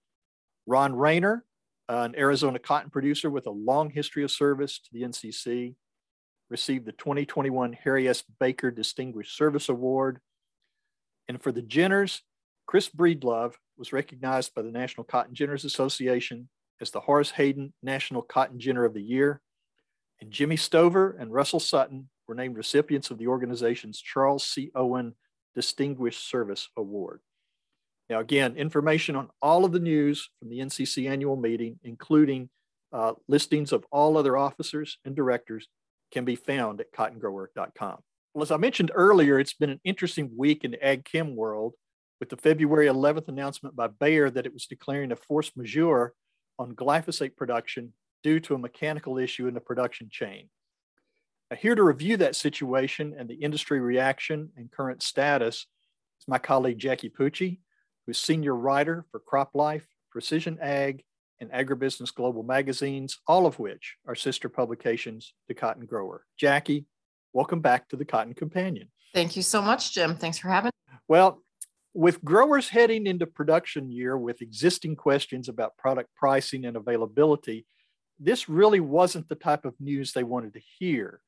Ron 0.66 0.94
Rayner 0.94 1.44
Uh, 1.88 2.02
an 2.02 2.14
Arizona 2.16 2.58
cotton 2.58 2.90
producer 2.90 3.28
with 3.28 3.46
a 3.46 3.50
long 3.50 3.90
history 3.90 4.24
of 4.24 4.30
service 4.30 4.78
to 4.78 4.88
the 4.92 5.02
NCC, 5.02 5.74
received 6.50 6.86
the 6.86 6.92
2021 6.92 7.72
Harry 7.84 8.08
S. 8.08 8.22
Baker 8.38 8.70
Distinguished 8.70 9.36
Service 9.36 9.68
Award. 9.68 10.20
And 11.28 11.42
for 11.42 11.52
the 11.52 11.62
Ginners, 11.62 12.20
Chris 12.66 12.88
Breedlove 12.88 13.54
was 13.76 13.92
recognized 13.92 14.54
by 14.54 14.62
the 14.62 14.70
National 14.70 15.04
Cotton 15.04 15.34
Ginners 15.34 15.64
Association 15.64 16.48
as 16.80 16.90
the 16.90 17.00
Horace 17.00 17.30
Hayden 17.32 17.72
National 17.82 18.22
Cotton 18.22 18.58
Ginner 18.58 18.84
of 18.84 18.94
the 18.94 19.02
Year. 19.02 19.40
And 20.20 20.30
Jimmy 20.30 20.56
Stover 20.56 21.16
and 21.18 21.32
Russell 21.32 21.60
Sutton 21.60 22.08
were 22.26 22.34
named 22.34 22.56
recipients 22.56 23.10
of 23.10 23.18
the 23.18 23.26
organization's 23.26 24.00
Charles 24.00 24.44
C. 24.44 24.70
Owen 24.74 25.14
Distinguished 25.54 26.28
Service 26.28 26.68
Award. 26.76 27.20
Now, 28.10 28.20
again, 28.20 28.56
information 28.56 29.16
on 29.16 29.30
all 29.40 29.64
of 29.64 29.72
the 29.72 29.80
news 29.80 30.28
from 30.38 30.50
the 30.50 30.58
NCC 30.58 31.08
annual 31.08 31.36
meeting, 31.36 31.78
including 31.82 32.50
uh, 32.92 33.14
listings 33.28 33.72
of 33.72 33.84
all 33.90 34.18
other 34.18 34.36
officers 34.36 34.98
and 35.04 35.16
directors, 35.16 35.68
can 36.12 36.24
be 36.24 36.36
found 36.36 36.80
at 36.80 36.92
cottongrower.com. 36.92 37.98
Well, 38.34 38.42
as 38.42 38.50
I 38.50 38.56
mentioned 38.56 38.90
earlier, 38.94 39.38
it's 39.38 39.54
been 39.54 39.70
an 39.70 39.80
interesting 39.84 40.30
week 40.36 40.64
in 40.64 40.72
the 40.72 40.84
ag 40.84 41.04
chem 41.04 41.34
world 41.34 41.74
with 42.20 42.28
the 42.28 42.36
February 42.36 42.86
11th 42.86 43.28
announcement 43.28 43.74
by 43.74 43.88
Bayer 43.88 44.30
that 44.30 44.46
it 44.46 44.52
was 44.52 44.66
declaring 44.66 45.12
a 45.12 45.16
force 45.16 45.52
majeure 45.56 46.12
on 46.58 46.74
glyphosate 46.74 47.36
production 47.36 47.92
due 48.22 48.40
to 48.40 48.54
a 48.54 48.58
mechanical 48.58 49.18
issue 49.18 49.46
in 49.46 49.54
the 49.54 49.60
production 49.60 50.08
chain. 50.10 50.48
Now, 51.50 51.56
here 51.56 51.74
to 51.74 51.82
review 51.82 52.16
that 52.18 52.36
situation 52.36 53.14
and 53.16 53.28
the 53.28 53.34
industry 53.34 53.80
reaction 53.80 54.50
and 54.56 54.70
current 54.70 55.02
status 55.02 55.66
is 56.20 56.28
my 56.28 56.38
colleague 56.38 56.78
Jackie 56.78 57.10
Pucci, 57.10 57.58
who's 58.06 58.18
senior 58.18 58.54
writer 58.54 59.04
for 59.10 59.20
Crop 59.20 59.50
Life, 59.54 59.86
Precision 60.10 60.58
Ag, 60.60 61.02
and 61.40 61.50
Agribusiness 61.50 62.14
Global 62.14 62.42
magazines, 62.42 63.18
all 63.26 63.46
of 63.46 63.58
which 63.58 63.96
are 64.06 64.14
sister 64.14 64.48
publications 64.48 65.34
to 65.48 65.54
Cotton 65.54 65.86
Grower. 65.86 66.24
Jackie, 66.38 66.86
welcome 67.32 67.60
back 67.60 67.88
to 67.88 67.96
the 67.96 68.04
Cotton 68.04 68.34
Companion. 68.34 68.88
Thank 69.12 69.36
you 69.36 69.42
so 69.42 69.60
much, 69.60 69.92
Jim. 69.92 70.16
Thanks 70.16 70.38
for 70.38 70.48
having 70.48 70.70
me. 70.90 70.96
Well, 71.08 71.42
with 71.92 72.24
growers 72.24 72.68
heading 72.68 73.06
into 73.06 73.26
production 73.26 73.90
year 73.90 74.18
with 74.18 74.42
existing 74.42 74.96
questions 74.96 75.48
about 75.48 75.76
product 75.76 76.10
pricing 76.16 76.64
and 76.64 76.76
availability, 76.76 77.66
this 78.18 78.48
really 78.48 78.80
wasn't 78.80 79.28
the 79.28 79.34
type 79.34 79.64
of 79.64 79.74
news 79.80 80.12
they 80.12 80.24
wanted 80.24 80.54
to 80.54 80.60
hear. 80.78 81.20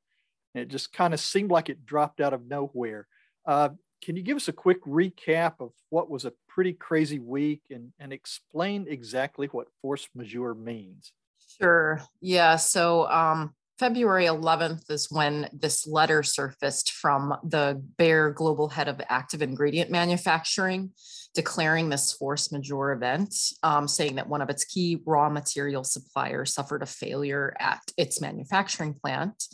It 0.55 0.69
just 0.69 0.93
kind 0.93 1.15
of 1.15 1.21
seemed 1.21 1.51
like 1.51 1.69
it 1.69 1.85
dropped 1.85 2.21
out 2.21 2.33
of 2.33 2.47
nowhere. 2.47 3.07
Uh, 3.47 3.71
can 4.03 4.17
you 4.17 4.23
give 4.23 4.37
us 4.37 4.49
a 4.49 4.53
quick 4.53 4.85
recap 4.85 5.55
of 5.61 5.73
what 5.91 6.11
was 6.11 6.25
a 6.25 6.33
pretty 6.49 6.73
crazy 6.73 7.19
week 7.19 7.63
and, 7.71 7.93
and 7.99 8.13
explain 8.13 8.87
exactly 8.89 9.49
what 9.49 9.69
force 9.83 10.09
majeure 10.15 10.55
means? 10.55 11.13
Sure. 11.61 12.03
Yeah. 12.21 12.57
So 12.57 13.09
um, 13.09 13.55
February 13.79 14.27
11th 14.27 14.91
is 14.91 15.11
when 15.11 15.49
this 15.53 15.87
letter 15.87 16.23
surfaced 16.23 16.93
from 16.93 17.35
the 17.45 17.83
Bayer 17.99 18.31
global 18.31 18.69
head 18.69 18.89
of 18.89 19.01
active 19.09 19.43
ingredient 19.43 19.91
manufacturing 19.91 20.93
declaring 21.35 21.91
this 21.91 22.15
force 22.15 22.51
majeure 22.51 22.93
event, 22.93 23.35
um, 23.63 23.87
saying 23.87 24.15
that 24.15 24.27
one 24.27 24.41
of 24.41 24.49
its 24.49 24.65
key 24.65 25.03
raw 25.05 25.29
material 25.29 25.85
suppliers 25.85 26.55
suffered 26.55 26.83
a 26.83 26.87
failure 26.87 27.55
at 27.61 27.83
its 27.99 28.23
manufacturing 28.23 28.95
plant 28.95 29.45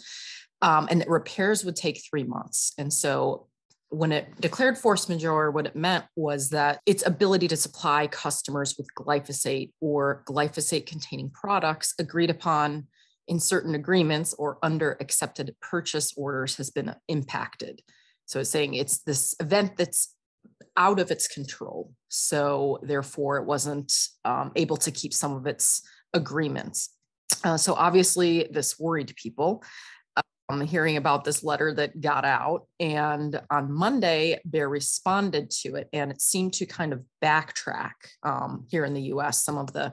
um, 0.62 0.86
and 0.90 1.00
that 1.00 1.08
repairs 1.08 1.64
would 1.64 1.76
take 1.76 2.00
three 2.08 2.22
months. 2.22 2.72
And 2.78 2.92
so 2.92 3.48
when 3.92 4.10
it 4.10 4.40
declared 4.40 4.78
force 4.78 5.06
majeure, 5.06 5.50
what 5.50 5.66
it 5.66 5.76
meant 5.76 6.06
was 6.16 6.48
that 6.48 6.80
its 6.86 7.06
ability 7.06 7.46
to 7.48 7.56
supply 7.56 8.06
customers 8.06 8.74
with 8.78 8.88
glyphosate 8.94 9.70
or 9.82 10.24
glyphosate 10.26 10.86
containing 10.86 11.28
products 11.28 11.92
agreed 11.98 12.30
upon 12.30 12.86
in 13.28 13.38
certain 13.38 13.74
agreements 13.74 14.32
or 14.34 14.58
under 14.62 14.96
accepted 15.00 15.54
purchase 15.60 16.14
orders 16.16 16.56
has 16.56 16.70
been 16.70 16.94
impacted. 17.08 17.82
So 18.24 18.40
it's 18.40 18.48
saying 18.48 18.74
it's 18.74 19.00
this 19.00 19.34
event 19.40 19.76
that's 19.76 20.14
out 20.78 20.98
of 20.98 21.10
its 21.10 21.28
control. 21.28 21.92
So 22.08 22.78
therefore, 22.82 23.36
it 23.36 23.44
wasn't 23.44 23.92
um, 24.24 24.52
able 24.56 24.78
to 24.78 24.90
keep 24.90 25.12
some 25.12 25.34
of 25.34 25.46
its 25.46 25.82
agreements. 26.14 26.96
Uh, 27.44 27.58
so 27.58 27.74
obviously, 27.74 28.48
this 28.50 28.78
worried 28.78 29.12
people 29.16 29.62
um, 30.48 30.60
hearing 30.60 30.96
about 30.96 31.24
this 31.24 31.44
letter 31.44 31.72
that 31.74 32.00
got 32.00 32.24
out. 32.24 32.66
And 32.80 33.40
on 33.50 33.72
Monday, 33.72 34.40
Bayer 34.48 34.68
responded 34.68 35.50
to 35.62 35.76
it, 35.76 35.88
and 35.92 36.10
it 36.10 36.20
seemed 36.20 36.54
to 36.54 36.66
kind 36.66 36.92
of 36.92 37.02
backtrack 37.22 37.92
um, 38.22 38.66
here 38.68 38.84
in 38.84 38.94
the 38.94 39.02
US 39.14 39.44
some 39.44 39.58
of 39.58 39.72
the, 39.72 39.92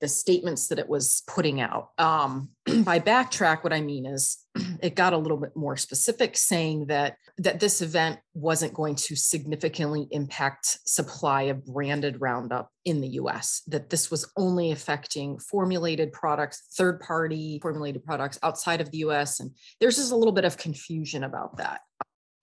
the 0.00 0.08
statements 0.08 0.68
that 0.68 0.78
it 0.78 0.88
was 0.88 1.22
putting 1.26 1.60
out. 1.60 1.90
Um, 1.98 2.50
by 2.84 2.98
backtrack, 2.98 3.62
what 3.62 3.72
I 3.72 3.80
mean 3.80 4.06
is 4.06 4.38
it 4.82 4.96
got 4.96 5.12
a 5.12 5.18
little 5.18 5.36
bit 5.36 5.54
more 5.54 5.76
specific, 5.76 6.36
saying 6.36 6.86
that 6.86 7.16
that 7.38 7.60
this 7.60 7.82
event 7.82 8.18
wasn't 8.34 8.72
going 8.72 8.94
to 8.94 9.14
significantly 9.14 10.08
impact 10.10 10.78
supply 10.86 11.42
of 11.42 11.64
branded 11.66 12.20
Roundup 12.20 12.70
in 12.84 13.00
the 13.00 13.08
US, 13.08 13.62
that 13.66 13.90
this 13.90 14.10
was 14.10 14.30
only 14.36 14.72
affecting 14.72 15.38
formulated 15.38 16.12
products, 16.12 16.66
third 16.76 17.00
party 17.00 17.58
formulated 17.60 18.04
products 18.04 18.38
outside 18.42 18.80
of 18.80 18.90
the 18.90 18.98
US. 18.98 19.38
And 19.38 19.50
there's 19.80 19.96
just 19.96 20.12
a 20.12 20.16
little 20.16 20.32
bit 20.32 20.44
of 20.44 20.56
confusion 20.56 21.24
about 21.24 21.58
that. 21.58 21.82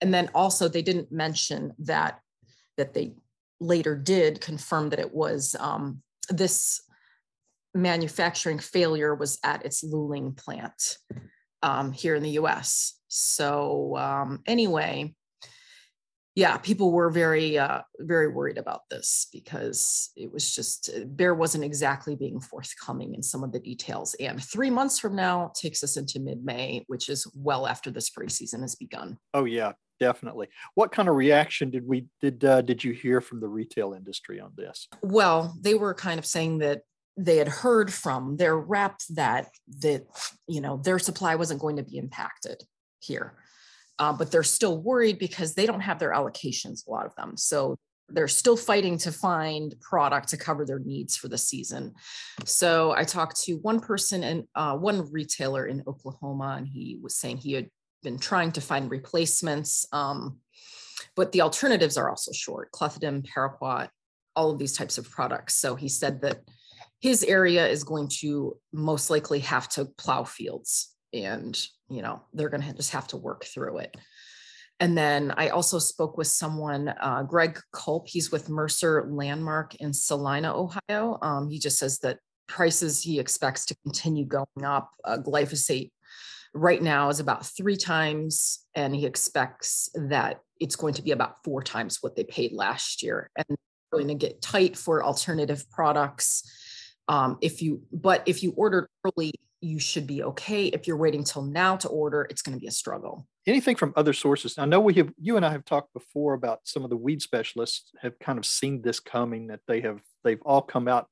And 0.00 0.14
then 0.14 0.30
also 0.34 0.68
they 0.68 0.82
didn't 0.82 1.12
mention 1.12 1.72
that 1.80 2.20
that 2.76 2.94
they 2.94 3.14
later 3.60 3.96
did 3.96 4.40
confirm 4.40 4.90
that 4.90 4.98
it 4.98 5.12
was 5.14 5.54
um, 5.60 6.02
this 6.28 6.82
manufacturing 7.74 8.58
failure 8.58 9.14
was 9.14 9.38
at 9.42 9.64
its 9.64 9.84
Luling 9.84 10.36
plant 10.36 10.98
um, 11.62 11.92
here 11.92 12.14
in 12.14 12.22
the 12.22 12.30
US. 12.30 12.98
So, 13.08 13.96
um, 13.96 14.40
anyway, 14.46 15.14
yeah, 16.34 16.56
people 16.56 16.90
were 16.90 17.10
very, 17.10 17.56
uh, 17.58 17.82
very 18.00 18.28
worried 18.28 18.58
about 18.58 18.82
this 18.90 19.28
because 19.32 20.10
it 20.16 20.32
was 20.32 20.52
just, 20.52 20.90
Bayer 21.16 21.34
wasn't 21.34 21.62
exactly 21.62 22.16
being 22.16 22.40
forthcoming 22.40 23.14
in 23.14 23.22
some 23.22 23.44
of 23.44 23.52
the 23.52 23.60
details. 23.60 24.14
And 24.18 24.42
three 24.42 24.70
months 24.70 24.98
from 24.98 25.14
now 25.14 25.52
takes 25.54 25.84
us 25.84 25.96
into 25.96 26.18
mid 26.18 26.44
May, 26.44 26.84
which 26.88 27.08
is 27.08 27.26
well 27.36 27.66
after 27.66 27.90
the 27.90 28.00
spring 28.00 28.28
season 28.28 28.62
has 28.62 28.74
begun. 28.74 29.16
Oh, 29.32 29.44
yeah, 29.44 29.72
definitely. 30.00 30.48
What 30.74 30.90
kind 30.90 31.08
of 31.08 31.14
reaction 31.14 31.70
did 31.70 31.86
we 31.86 32.06
did 32.20 32.44
uh, 32.44 32.62
did 32.62 32.82
you 32.82 32.92
hear 32.92 33.20
from 33.20 33.38
the 33.40 33.48
retail 33.48 33.92
industry 33.92 34.40
on 34.40 34.52
this? 34.56 34.88
Well, 35.02 35.56
they 35.60 35.74
were 35.74 35.94
kind 35.94 36.18
of 36.18 36.26
saying 36.26 36.58
that 36.58 36.82
they 37.16 37.36
had 37.36 37.48
heard 37.48 37.92
from 37.92 38.36
their 38.36 38.56
rep 38.56 38.98
that 39.10 39.48
that 39.80 40.04
you 40.48 40.60
know 40.60 40.78
their 40.78 40.98
supply 40.98 41.34
wasn't 41.34 41.60
going 41.60 41.76
to 41.76 41.82
be 41.82 41.98
impacted 41.98 42.62
here. 43.00 43.34
Uh, 43.98 44.12
but 44.12 44.32
they're 44.32 44.42
still 44.42 44.82
worried 44.82 45.18
because 45.20 45.54
they 45.54 45.66
don't 45.66 45.80
have 45.80 46.00
their 46.00 46.12
allocations 46.12 46.86
a 46.86 46.90
lot 46.90 47.06
of 47.06 47.14
them. 47.14 47.36
So 47.36 47.76
they're 48.08 48.26
still 48.26 48.56
fighting 48.56 48.98
to 48.98 49.12
find 49.12 49.72
product 49.80 50.28
to 50.28 50.36
cover 50.36 50.66
their 50.66 50.80
needs 50.80 51.16
for 51.16 51.28
the 51.28 51.38
season. 51.38 51.94
So 52.44 52.92
i 52.92 53.04
talked 53.04 53.40
to 53.42 53.54
one 53.58 53.80
person 53.80 54.24
and 54.24 54.44
uh, 54.54 54.76
one 54.76 55.10
retailer 55.12 55.66
in 55.66 55.82
oklahoma 55.86 56.56
and 56.58 56.66
he 56.66 56.98
was 57.02 57.16
saying 57.16 57.38
he 57.38 57.52
had 57.52 57.68
been 58.02 58.18
trying 58.18 58.52
to 58.52 58.60
find 58.60 58.90
replacements 58.90 59.86
um, 59.92 60.38
but 61.16 61.32
the 61.32 61.40
alternatives 61.40 61.96
are 61.96 62.10
also 62.10 62.32
short 62.32 62.70
clethodim 62.72 63.26
paraquat 63.26 63.88
all 64.36 64.50
of 64.50 64.58
these 64.58 64.76
types 64.76 64.98
of 64.98 65.10
products. 65.10 65.56
So 65.56 65.74
he 65.74 65.88
said 65.88 66.20
that 66.22 66.40
his 67.04 67.22
area 67.22 67.68
is 67.68 67.84
going 67.84 68.08
to 68.08 68.56
most 68.72 69.10
likely 69.10 69.40
have 69.40 69.68
to 69.68 69.84
plow 69.98 70.24
fields 70.24 70.96
and 71.12 71.54
you 71.90 72.00
know 72.00 72.22
they're 72.32 72.48
going 72.48 72.62
to 72.62 72.72
just 72.72 72.92
have 72.92 73.06
to 73.06 73.18
work 73.18 73.44
through 73.44 73.76
it. 73.76 73.94
And 74.80 74.96
then 74.96 75.32
i 75.36 75.50
also 75.50 75.78
spoke 75.78 76.16
with 76.16 76.28
someone 76.28 76.88
uh, 76.88 77.22
greg 77.24 77.60
culp. 77.74 78.08
He's 78.08 78.32
with 78.32 78.48
mercer 78.48 79.06
landmark 79.10 79.74
in 79.74 79.92
celina 79.92 80.56
ohio. 80.56 81.18
Um, 81.20 81.50
he 81.50 81.58
just 81.58 81.78
says 81.78 81.98
that 81.98 82.20
prices 82.48 83.02
he 83.02 83.20
expects 83.20 83.66
to 83.66 83.76
continue 83.84 84.24
going 84.24 84.64
up. 84.64 84.88
Uh, 85.04 85.18
glyphosate 85.18 85.90
right 86.54 86.82
now 86.82 87.10
is 87.10 87.20
about 87.20 87.44
three 87.44 87.76
times 87.76 88.60
and 88.74 88.96
he 88.96 89.04
expects 89.04 89.90
that 89.94 90.40
it's 90.58 90.76
going 90.76 90.94
to 90.94 91.02
be 91.02 91.10
about 91.10 91.44
four 91.44 91.62
times 91.62 91.98
what 92.00 92.16
they 92.16 92.24
paid 92.24 92.52
last 92.52 93.02
year. 93.02 93.28
And 93.36 93.58
going 93.92 94.08
to 94.08 94.14
get 94.14 94.40
tight 94.40 94.74
for 94.74 95.04
alternative 95.04 95.70
products 95.70 96.50
um, 97.08 97.38
if 97.40 97.62
you, 97.62 97.82
but 97.92 98.22
if 98.26 98.42
you 98.42 98.52
ordered 98.56 98.88
early, 99.04 99.32
you 99.60 99.78
should 99.78 100.06
be 100.06 100.22
okay. 100.22 100.66
If 100.66 100.86
you're 100.86 100.96
waiting 100.96 101.24
till 101.24 101.42
now 101.42 101.76
to 101.76 101.88
order, 101.88 102.26
it's 102.28 102.42
going 102.42 102.56
to 102.56 102.60
be 102.60 102.66
a 102.66 102.72
struggle. 102.72 103.26
Anything 103.46 103.76
from 103.76 103.92
other 103.96 104.12
sources? 104.12 104.58
I 104.58 104.66
know 104.66 104.80
we 104.80 104.94
have, 104.94 105.12
you 105.18 105.36
and 105.36 105.44
I 105.44 105.50
have 105.52 105.64
talked 105.64 105.92
before 105.92 106.34
about 106.34 106.60
some 106.64 106.84
of 106.84 106.90
the 106.90 106.96
weed 106.96 107.22
specialists 107.22 107.90
have 108.00 108.18
kind 108.18 108.38
of 108.38 108.46
seen 108.46 108.82
this 108.82 109.00
coming, 109.00 109.46
that 109.48 109.60
they 109.66 109.80
have, 109.80 110.00
they've 110.22 110.42
all 110.42 110.62
come 110.62 110.88
out 110.88 111.08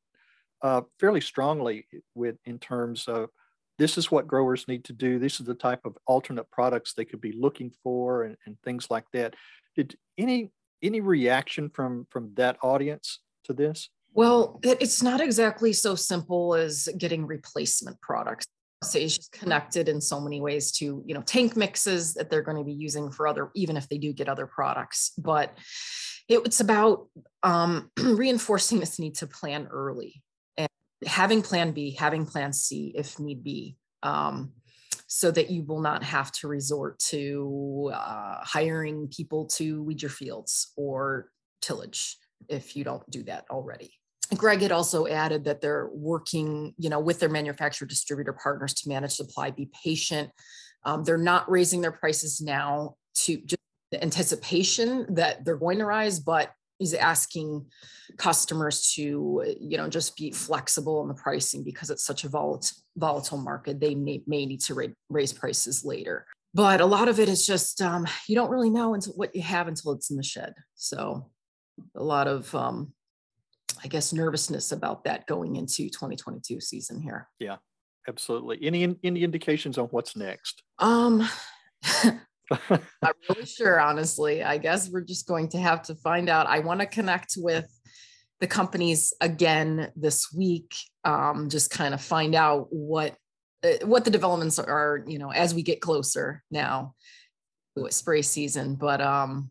uh, 0.62 0.82
fairly 1.00 1.20
strongly 1.20 1.86
with 2.14 2.36
in 2.44 2.58
terms 2.58 3.08
of 3.08 3.30
this 3.78 3.98
is 3.98 4.10
what 4.10 4.26
growers 4.26 4.68
need 4.68 4.84
to 4.84 4.92
do. 4.92 5.18
This 5.18 5.40
is 5.40 5.46
the 5.46 5.54
type 5.54 5.80
of 5.84 5.96
alternate 6.06 6.50
products 6.50 6.92
they 6.92 7.04
could 7.04 7.20
be 7.20 7.32
looking 7.32 7.72
for 7.82 8.22
and, 8.22 8.36
and 8.46 8.56
things 8.62 8.88
like 8.90 9.06
that. 9.12 9.34
Did 9.74 9.96
any 10.16 10.52
any 10.82 11.00
reaction 11.00 11.70
from 11.70 12.06
from 12.10 12.34
that 12.34 12.58
audience 12.62 13.20
to 13.44 13.52
this? 13.52 13.88
Well, 14.14 14.60
it's 14.62 15.02
not 15.02 15.20
exactly 15.20 15.72
so 15.72 15.94
simple 15.94 16.54
as 16.54 16.88
getting 16.98 17.26
replacement 17.26 18.00
products. 18.00 18.46
Sage 18.84 19.18
is 19.18 19.28
connected 19.28 19.88
in 19.88 20.00
so 20.00 20.20
many 20.20 20.40
ways 20.40 20.72
to, 20.72 21.02
you 21.06 21.14
know, 21.14 21.22
tank 21.22 21.56
mixes 21.56 22.14
that 22.14 22.28
they're 22.28 22.42
going 22.42 22.58
to 22.58 22.64
be 22.64 22.72
using 22.72 23.10
for 23.10 23.26
other, 23.26 23.50
even 23.54 23.76
if 23.76 23.88
they 23.88 23.96
do 23.96 24.12
get 24.12 24.28
other 24.28 24.46
products. 24.46 25.12
But 25.16 25.56
it, 26.28 26.40
it's 26.44 26.60
about 26.60 27.08
um, 27.42 27.90
reinforcing 27.98 28.80
this 28.80 28.98
need 28.98 29.14
to 29.16 29.26
plan 29.26 29.68
early 29.70 30.22
and 30.58 30.68
having 31.06 31.40
plan 31.40 31.72
B, 31.72 31.92
having 31.92 32.26
plan 32.26 32.52
C 32.52 32.92
if 32.94 33.18
need 33.18 33.42
be. 33.42 33.76
Um, 34.02 34.52
so 35.06 35.30
that 35.30 35.50
you 35.50 35.62
will 35.62 35.80
not 35.80 36.02
have 36.02 36.32
to 36.32 36.48
resort 36.48 36.98
to 36.98 37.92
uh, 37.94 38.38
hiring 38.40 39.08
people 39.08 39.44
to 39.44 39.82
weed 39.82 40.00
your 40.00 40.10
fields 40.10 40.72
or 40.74 41.28
tillage 41.60 42.16
if 42.48 42.74
you 42.76 42.82
don't 42.82 43.08
do 43.10 43.22
that 43.24 43.44
already. 43.50 43.92
Greg 44.36 44.60
had 44.60 44.72
also 44.72 45.06
added 45.06 45.44
that 45.44 45.60
they're 45.60 45.88
working, 45.92 46.74
you 46.78 46.88
know, 46.88 47.00
with 47.00 47.20
their 47.20 47.28
manufacturer 47.28 47.86
distributor 47.86 48.32
partners 48.32 48.74
to 48.74 48.88
manage 48.88 49.12
supply, 49.12 49.50
be 49.50 49.68
patient. 49.84 50.30
Um, 50.84 51.04
they're 51.04 51.18
not 51.18 51.50
raising 51.50 51.80
their 51.80 51.92
prices 51.92 52.40
now 52.40 52.96
to 53.14 53.36
just 53.38 53.60
the 53.90 54.02
anticipation 54.02 55.06
that 55.14 55.44
they're 55.44 55.56
going 55.56 55.78
to 55.78 55.84
rise, 55.84 56.18
but 56.18 56.50
he's 56.78 56.94
asking 56.94 57.66
customers 58.16 58.92
to, 58.94 59.54
you 59.60 59.76
know, 59.76 59.88
just 59.88 60.16
be 60.16 60.30
flexible 60.30 60.98
on 61.00 61.08
the 61.08 61.14
pricing 61.14 61.62
because 61.62 61.90
it's 61.90 62.04
such 62.04 62.24
a 62.24 62.28
volatile, 62.28 62.76
volatile 62.96 63.38
market. 63.38 63.80
They 63.80 63.94
may, 63.94 64.22
may 64.26 64.46
need 64.46 64.60
to 64.62 64.74
ra- 64.74 64.86
raise 65.10 65.32
prices 65.32 65.84
later. 65.84 66.26
But 66.54 66.80
a 66.80 66.86
lot 66.86 67.08
of 67.08 67.20
it 67.20 67.28
is 67.28 67.46
just 67.46 67.80
um, 67.80 68.06
you 68.26 68.34
don't 68.34 68.50
really 68.50 68.70
know 68.70 68.94
until 68.94 69.12
what 69.14 69.34
you 69.34 69.42
have 69.42 69.68
until 69.68 69.92
it's 69.92 70.10
in 70.10 70.16
the 70.16 70.22
shed. 70.22 70.54
So 70.74 71.30
a 71.94 72.02
lot 72.02 72.28
of 72.28 72.54
um, 72.54 72.92
I 73.84 73.88
guess, 73.88 74.12
nervousness 74.12 74.72
about 74.72 75.04
that 75.04 75.26
going 75.26 75.56
into 75.56 75.88
2022 75.88 76.60
season 76.60 77.00
here. 77.00 77.28
Yeah, 77.38 77.56
absolutely. 78.08 78.58
Any 78.62 78.96
any 79.02 79.22
indications 79.22 79.78
on 79.78 79.86
what's 79.86 80.16
next? 80.16 80.62
Um, 80.78 81.28
not 82.70 83.16
really 83.28 83.46
sure, 83.46 83.80
honestly. 83.80 84.42
I 84.42 84.58
guess 84.58 84.90
we're 84.90 85.00
just 85.00 85.26
going 85.26 85.48
to 85.50 85.58
have 85.58 85.82
to 85.84 85.94
find 85.94 86.28
out. 86.28 86.46
I 86.46 86.60
want 86.60 86.80
to 86.80 86.86
connect 86.86 87.34
with 87.36 87.66
the 88.40 88.46
companies 88.46 89.12
again 89.20 89.90
this 89.96 90.32
week. 90.32 90.74
Um, 91.04 91.48
just 91.48 91.70
kind 91.70 91.94
of 91.94 92.02
find 92.02 92.34
out 92.34 92.66
what 92.70 93.14
uh, 93.64 93.84
what 93.84 94.04
the 94.04 94.10
developments 94.10 94.58
are. 94.58 95.04
You 95.06 95.18
know, 95.18 95.30
as 95.30 95.54
we 95.54 95.62
get 95.62 95.80
closer 95.80 96.42
now 96.50 96.94
to 97.76 97.90
spray 97.90 98.22
season, 98.22 98.74
but 98.74 99.00
um, 99.00 99.50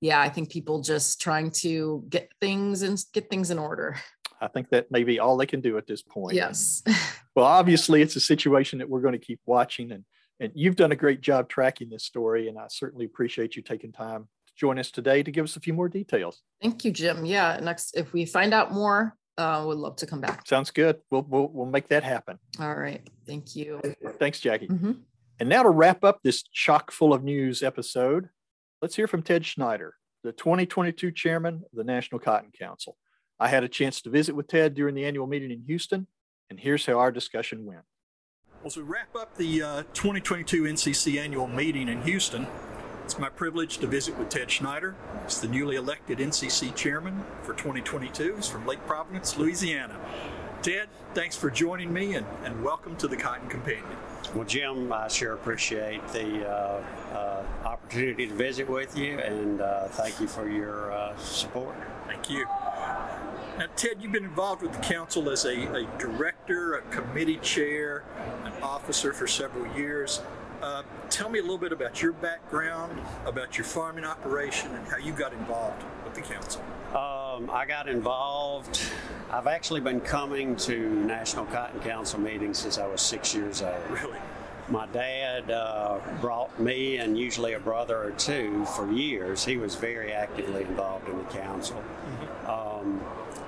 yeah, 0.00 0.20
I 0.20 0.28
think 0.28 0.50
people 0.50 0.80
just 0.80 1.20
trying 1.20 1.50
to 1.52 2.04
get 2.08 2.32
things 2.40 2.82
and 2.82 3.02
get 3.12 3.28
things 3.28 3.50
in 3.50 3.58
order. 3.58 3.96
I 4.40 4.48
think 4.48 4.70
that 4.70 4.90
may 4.90 5.04
be 5.04 5.18
all 5.18 5.36
they 5.36 5.46
can 5.46 5.60
do 5.60 5.76
at 5.76 5.86
this 5.86 6.02
point. 6.02 6.34
Yes. 6.34 6.82
well, 7.36 7.44
obviously, 7.44 8.00
it's 8.00 8.16
a 8.16 8.20
situation 8.20 8.78
that 8.78 8.88
we're 8.88 9.02
going 9.02 9.12
to 9.12 9.18
keep 9.18 9.40
watching, 9.44 9.92
and 9.92 10.04
and 10.40 10.50
you've 10.54 10.76
done 10.76 10.92
a 10.92 10.96
great 10.96 11.20
job 11.20 11.48
tracking 11.50 11.90
this 11.90 12.04
story, 12.04 12.48
and 12.48 12.58
I 12.58 12.66
certainly 12.68 13.04
appreciate 13.04 13.56
you 13.56 13.62
taking 13.62 13.92
time 13.92 14.28
to 14.46 14.52
join 14.56 14.78
us 14.78 14.90
today 14.90 15.22
to 15.22 15.30
give 15.30 15.44
us 15.44 15.56
a 15.56 15.60
few 15.60 15.74
more 15.74 15.88
details. 15.88 16.40
Thank 16.62 16.84
you, 16.84 16.92
Jim. 16.92 17.26
Yeah, 17.26 17.60
next 17.62 17.94
if 17.94 18.14
we 18.14 18.24
find 18.24 18.54
out 18.54 18.72
more, 18.72 19.14
uh, 19.36 19.62
would 19.66 19.76
love 19.76 19.96
to 19.96 20.06
come 20.06 20.22
back. 20.22 20.46
Sounds 20.46 20.70
good. 20.70 20.98
We'll 21.10 21.26
we'll, 21.28 21.48
we'll 21.48 21.66
make 21.66 21.88
that 21.88 22.04
happen. 22.04 22.38
All 22.58 22.74
right. 22.74 23.06
Thank 23.26 23.54
you. 23.54 23.82
Thanks, 24.18 24.40
Jackie. 24.40 24.68
Mm-hmm. 24.68 24.92
And 25.40 25.48
now 25.48 25.62
to 25.62 25.70
wrap 25.70 26.04
up 26.04 26.20
this 26.22 26.42
chock 26.42 26.90
full 26.90 27.14
of 27.14 27.24
news 27.24 27.62
episode, 27.62 28.28
Let's 28.82 28.96
hear 28.96 29.06
from 29.06 29.22
Ted 29.22 29.44
Schneider, 29.44 29.96
the 30.24 30.32
2022 30.32 31.12
chairman 31.12 31.56
of 31.56 31.76
the 31.76 31.84
National 31.84 32.18
Cotton 32.18 32.50
Council. 32.58 32.96
I 33.38 33.48
had 33.48 33.62
a 33.62 33.68
chance 33.68 34.00
to 34.00 34.10
visit 34.10 34.34
with 34.34 34.48
Ted 34.48 34.72
during 34.72 34.94
the 34.94 35.04
annual 35.04 35.26
meeting 35.26 35.50
in 35.50 35.62
Houston, 35.66 36.06
and 36.48 36.58
here's 36.58 36.86
how 36.86 36.94
our 36.94 37.12
discussion 37.12 37.66
went. 37.66 37.82
As 38.64 38.78
we 38.78 38.82
wrap 38.82 39.14
up 39.14 39.36
the 39.36 39.62
uh, 39.62 39.82
2022 39.92 40.62
NCC 40.62 41.20
annual 41.20 41.46
meeting 41.46 41.88
in 41.88 42.00
Houston, 42.04 42.46
it's 43.04 43.18
my 43.18 43.28
privilege 43.28 43.76
to 43.78 43.86
visit 43.86 44.18
with 44.18 44.30
Ted 44.30 44.50
Schneider. 44.50 44.96
He's 45.24 45.42
the 45.42 45.48
newly 45.48 45.76
elected 45.76 46.16
NCC 46.16 46.74
chairman 46.74 47.22
for 47.42 47.52
2022. 47.52 48.36
He's 48.36 48.48
from 48.48 48.66
Lake 48.66 48.86
Providence, 48.86 49.36
Louisiana. 49.36 50.00
Ted, 50.62 50.88
thanks 51.12 51.36
for 51.36 51.50
joining 51.50 51.92
me 51.92 52.14
and, 52.14 52.24
and 52.44 52.64
welcome 52.64 52.96
to 52.96 53.08
the 53.08 53.16
Cotton 53.16 53.48
Companion. 53.50 53.98
Well, 54.34 54.44
Jim, 54.44 54.92
I 54.92 55.08
sure 55.08 55.32
appreciate 55.32 56.06
the 56.08 56.48
uh, 56.48 56.82
uh, 57.12 57.44
opportunity 57.64 58.28
to 58.28 58.34
visit 58.34 58.68
with 58.68 58.96
you, 58.96 59.18
and 59.18 59.60
uh, 59.60 59.88
thank 59.88 60.20
you 60.20 60.28
for 60.28 60.48
your 60.48 60.92
uh, 60.92 61.16
support. 61.16 61.74
Thank 62.06 62.30
you. 62.30 62.44
Now, 63.58 63.66
Ted, 63.74 63.96
you've 64.00 64.12
been 64.12 64.24
involved 64.24 64.62
with 64.62 64.72
the 64.72 64.78
council 64.78 65.30
as 65.30 65.46
a, 65.46 65.74
a 65.74 65.84
director, 65.98 66.74
a 66.74 66.82
committee 66.92 67.38
chair, 67.38 68.04
an 68.44 68.52
officer 68.62 69.12
for 69.12 69.26
several 69.26 69.66
years. 69.76 70.22
Uh, 70.62 70.84
tell 71.08 71.28
me 71.28 71.40
a 71.40 71.42
little 71.42 71.58
bit 71.58 71.72
about 71.72 72.00
your 72.00 72.12
background, 72.12 73.00
about 73.26 73.58
your 73.58 73.64
farming 73.64 74.04
operation, 74.04 74.72
and 74.76 74.86
how 74.86 74.98
you 74.98 75.12
got 75.12 75.32
involved 75.32 75.82
with 76.04 76.14
the 76.14 76.20
council. 76.20 76.62
Um, 77.40 77.50
I 77.50 77.64
got 77.64 77.88
involved. 77.88 78.80
I've 79.30 79.46
actually 79.46 79.80
been 79.80 80.00
coming 80.00 80.56
to 80.56 80.78
National 80.78 81.46
Cotton 81.46 81.80
Council 81.80 82.20
meetings 82.20 82.58
since 82.58 82.78
I 82.78 82.86
was 82.86 83.00
six 83.00 83.34
years 83.34 83.62
old. 83.62 83.78
Really? 83.90 84.18
My 84.68 84.86
dad 84.86 85.50
uh, 85.50 85.98
brought 86.20 86.58
me 86.60 86.98
and 86.98 87.18
usually 87.18 87.54
a 87.54 87.60
brother 87.60 88.02
or 88.02 88.12
two 88.12 88.64
for 88.66 88.90
years. 88.92 89.44
He 89.44 89.56
was 89.56 89.74
very 89.74 90.12
actively 90.12 90.62
involved 90.62 91.08
in 91.08 91.18
the 91.18 91.24
council. 91.24 91.76
Mm-hmm. 91.76 92.50
Um, 92.50 93.00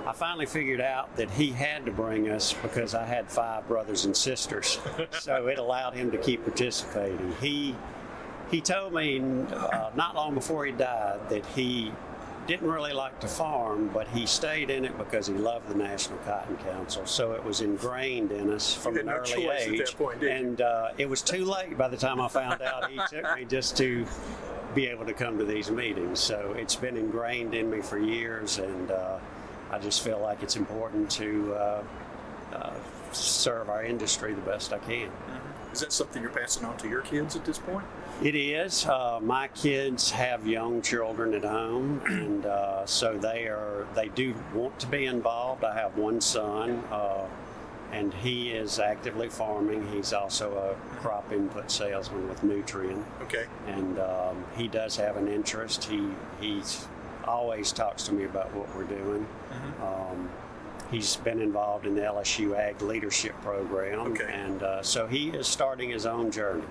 I 0.05 0.13
finally 0.13 0.47
figured 0.47 0.81
out 0.81 1.15
that 1.17 1.31
he 1.31 1.51
had 1.51 1.87
to 1.87 1.93
bring 1.93 2.29
us 2.29 2.53
because 2.55 2.95
I 2.95 3.05
had 3.05 3.31
five 3.31 3.69
brothers 3.69 4.05
and 4.05 4.17
sisters, 4.17 4.79
so 5.21 5.47
it 5.47 5.59
allowed 5.59 5.95
him 5.95 6.11
to 6.11 6.19
keep 6.19 6.43
participating. 6.43 7.33
He 7.41 7.77
he 8.51 8.61
told 8.61 8.93
me 8.93 9.21
uh, 9.21 9.91
not 9.95 10.17
long 10.17 10.35
before 10.35 10.67
he 10.67 10.73
died 10.73 11.21
that 11.31 11.47
he 11.47 11.93
didn't 12.47 12.71
really 12.71 12.93
like 12.93 13.21
to 13.21 13.29
farm, 13.29 13.91
but 13.93 14.09
he 14.09 14.27
stayed 14.27 14.71
in 14.71 14.85
it 14.85 14.97
because 14.99 15.27
he 15.27 15.35
loved 15.35 15.69
the 15.69 15.75
National 15.75 16.19
Cotton 16.19 16.57
Council. 16.59 17.07
So 17.07 17.33
it 17.33 17.45
was 17.45 17.61
ingrained 17.61 18.33
in 18.33 18.51
us 18.53 18.75
from 18.75 18.97
an 18.97 19.07
no 19.07 19.13
early 19.13 19.49
age. 19.49 19.97
Point, 19.97 20.23
and 20.23 20.61
uh, 20.61 20.91
it 20.99 21.09
was 21.09 21.23
too 21.23 21.45
late 21.45 21.79
by 21.79 21.89
the 21.89 21.97
time 21.97 22.21
I 22.21 22.29
found 22.29 22.63
out. 22.63 22.91
He 22.91 23.01
took 23.09 23.37
me 23.37 23.45
just 23.45 23.77
to 23.79 24.07
be 24.75 24.87
able 24.89 25.05
to 25.07 25.13
come 25.13 25.39
to 25.39 25.45
these 25.45 25.71
meetings. 25.71 26.19
So 26.19 26.55
it's 26.57 26.75
been 26.75 26.97
ingrained 26.97 27.55
in 27.55 27.71
me 27.71 27.81
for 27.81 27.99
years, 27.99 28.59
and 28.59 28.91
uh, 28.91 29.19
I 29.71 29.79
just 29.79 30.03
feel 30.03 30.19
like 30.19 30.43
it's 30.43 30.57
important 30.57 31.11
to 31.13 31.55
uh, 31.55 31.83
uh 32.55 32.73
serve 33.13 33.69
our 33.69 33.85
industry 33.85 34.33
the 34.33 34.41
best 34.41 34.73
I 34.73 34.79
can. 34.79 35.09
Mm-hmm. 35.09 35.73
Is 35.73 35.81
that 35.81 35.93
something 35.93 36.23
you're 36.23 36.33
passing 36.33 36.65
on 36.65 36.77
to 36.79 36.89
your 36.89 37.03
kids 37.03 37.37
at 37.37 37.45
this 37.45 37.59
point? 37.59 37.85
It 38.23 38.37
is. 38.37 38.87
Uh, 38.87 39.19
my 39.21 39.49
kids 39.49 40.11
have 40.13 40.47
young 40.47 40.81
children 40.81 41.35
at 41.35 41.43
home, 41.43 42.01
and 42.07 42.47
uh, 42.47 42.87
so 42.87 43.19
they 43.19 43.47
are. 43.47 43.87
They 43.97 44.09
do 44.09 44.35
want 44.55 44.79
to 44.79 44.87
be 44.87 45.07
involved. 45.07 45.65
I 45.65 45.75
have 45.75 45.97
one 45.97 46.21
son, 46.21 46.85
uh, 46.93 47.27
and 47.91 48.15
he 48.15 48.51
is 48.51 48.79
actively 48.79 49.29
farming. 49.29 49.89
He's 49.93 50.13
also 50.13 50.57
a 50.57 51.01
crop 51.01 51.33
input 51.33 51.69
salesman 51.69 52.29
with 52.29 52.43
Nutrien. 52.43 53.03
Okay. 53.23 53.47
And 53.67 53.99
um, 53.99 54.45
he 54.57 54.69
does 54.69 54.97
have 54.97 55.17
an 55.17 55.27
interest. 55.27 55.83
He 55.85 56.09
he's 56.41 56.87
always 57.25 57.73
talks 57.73 58.05
to 58.05 58.13
me 58.13 58.23
about 58.25 58.55
what 58.55 58.73
we're 58.77 58.85
doing. 58.85 59.27
Mm-hmm. 59.27 59.83
Um, 59.83 60.31
he's 60.93 61.17
been 61.17 61.41
involved 61.41 61.87
in 61.87 61.97
the 61.97 62.03
LSU 62.03 62.57
Ag 62.57 62.83
Leadership 62.83 63.35
Program, 63.43 64.13
okay. 64.13 64.31
and 64.33 64.63
uh, 64.63 64.83
so 64.83 65.09
he 65.09 65.31
is 65.31 65.49
starting 65.49 65.91
his 65.91 66.07
own 66.07 66.31
journey. 66.31 66.63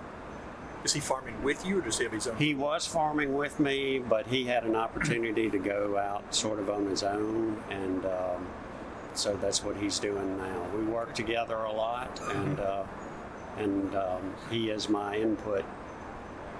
Is 0.83 0.93
he 0.93 0.99
farming 0.99 1.41
with 1.43 1.65
you, 1.65 1.77
or 1.77 1.81
does 1.81 1.97
he 1.97 2.05
have 2.05 2.13
his 2.13 2.27
own? 2.27 2.37
He 2.37 2.55
was 2.55 2.87
farming 2.87 3.35
with 3.35 3.59
me, 3.59 3.99
but 3.99 4.25
he 4.27 4.45
had 4.45 4.63
an 4.63 4.75
opportunity 4.75 5.49
to 5.49 5.59
go 5.59 5.97
out 5.97 6.33
sort 6.33 6.59
of 6.59 6.69
on 6.69 6.87
his 6.87 7.03
own, 7.03 7.61
and 7.69 8.05
um, 8.05 8.47
so 9.13 9.35
that's 9.37 9.63
what 9.63 9.75
he's 9.77 9.99
doing 9.99 10.37
now. 10.37 10.65
We 10.75 10.83
work 10.83 11.13
together 11.13 11.55
a 11.55 11.71
lot, 11.71 12.19
and 12.29 12.59
uh, 12.59 12.83
and 13.57 13.95
um, 13.95 14.33
he 14.49 14.71
is 14.71 14.89
my 14.89 15.17
input 15.17 15.65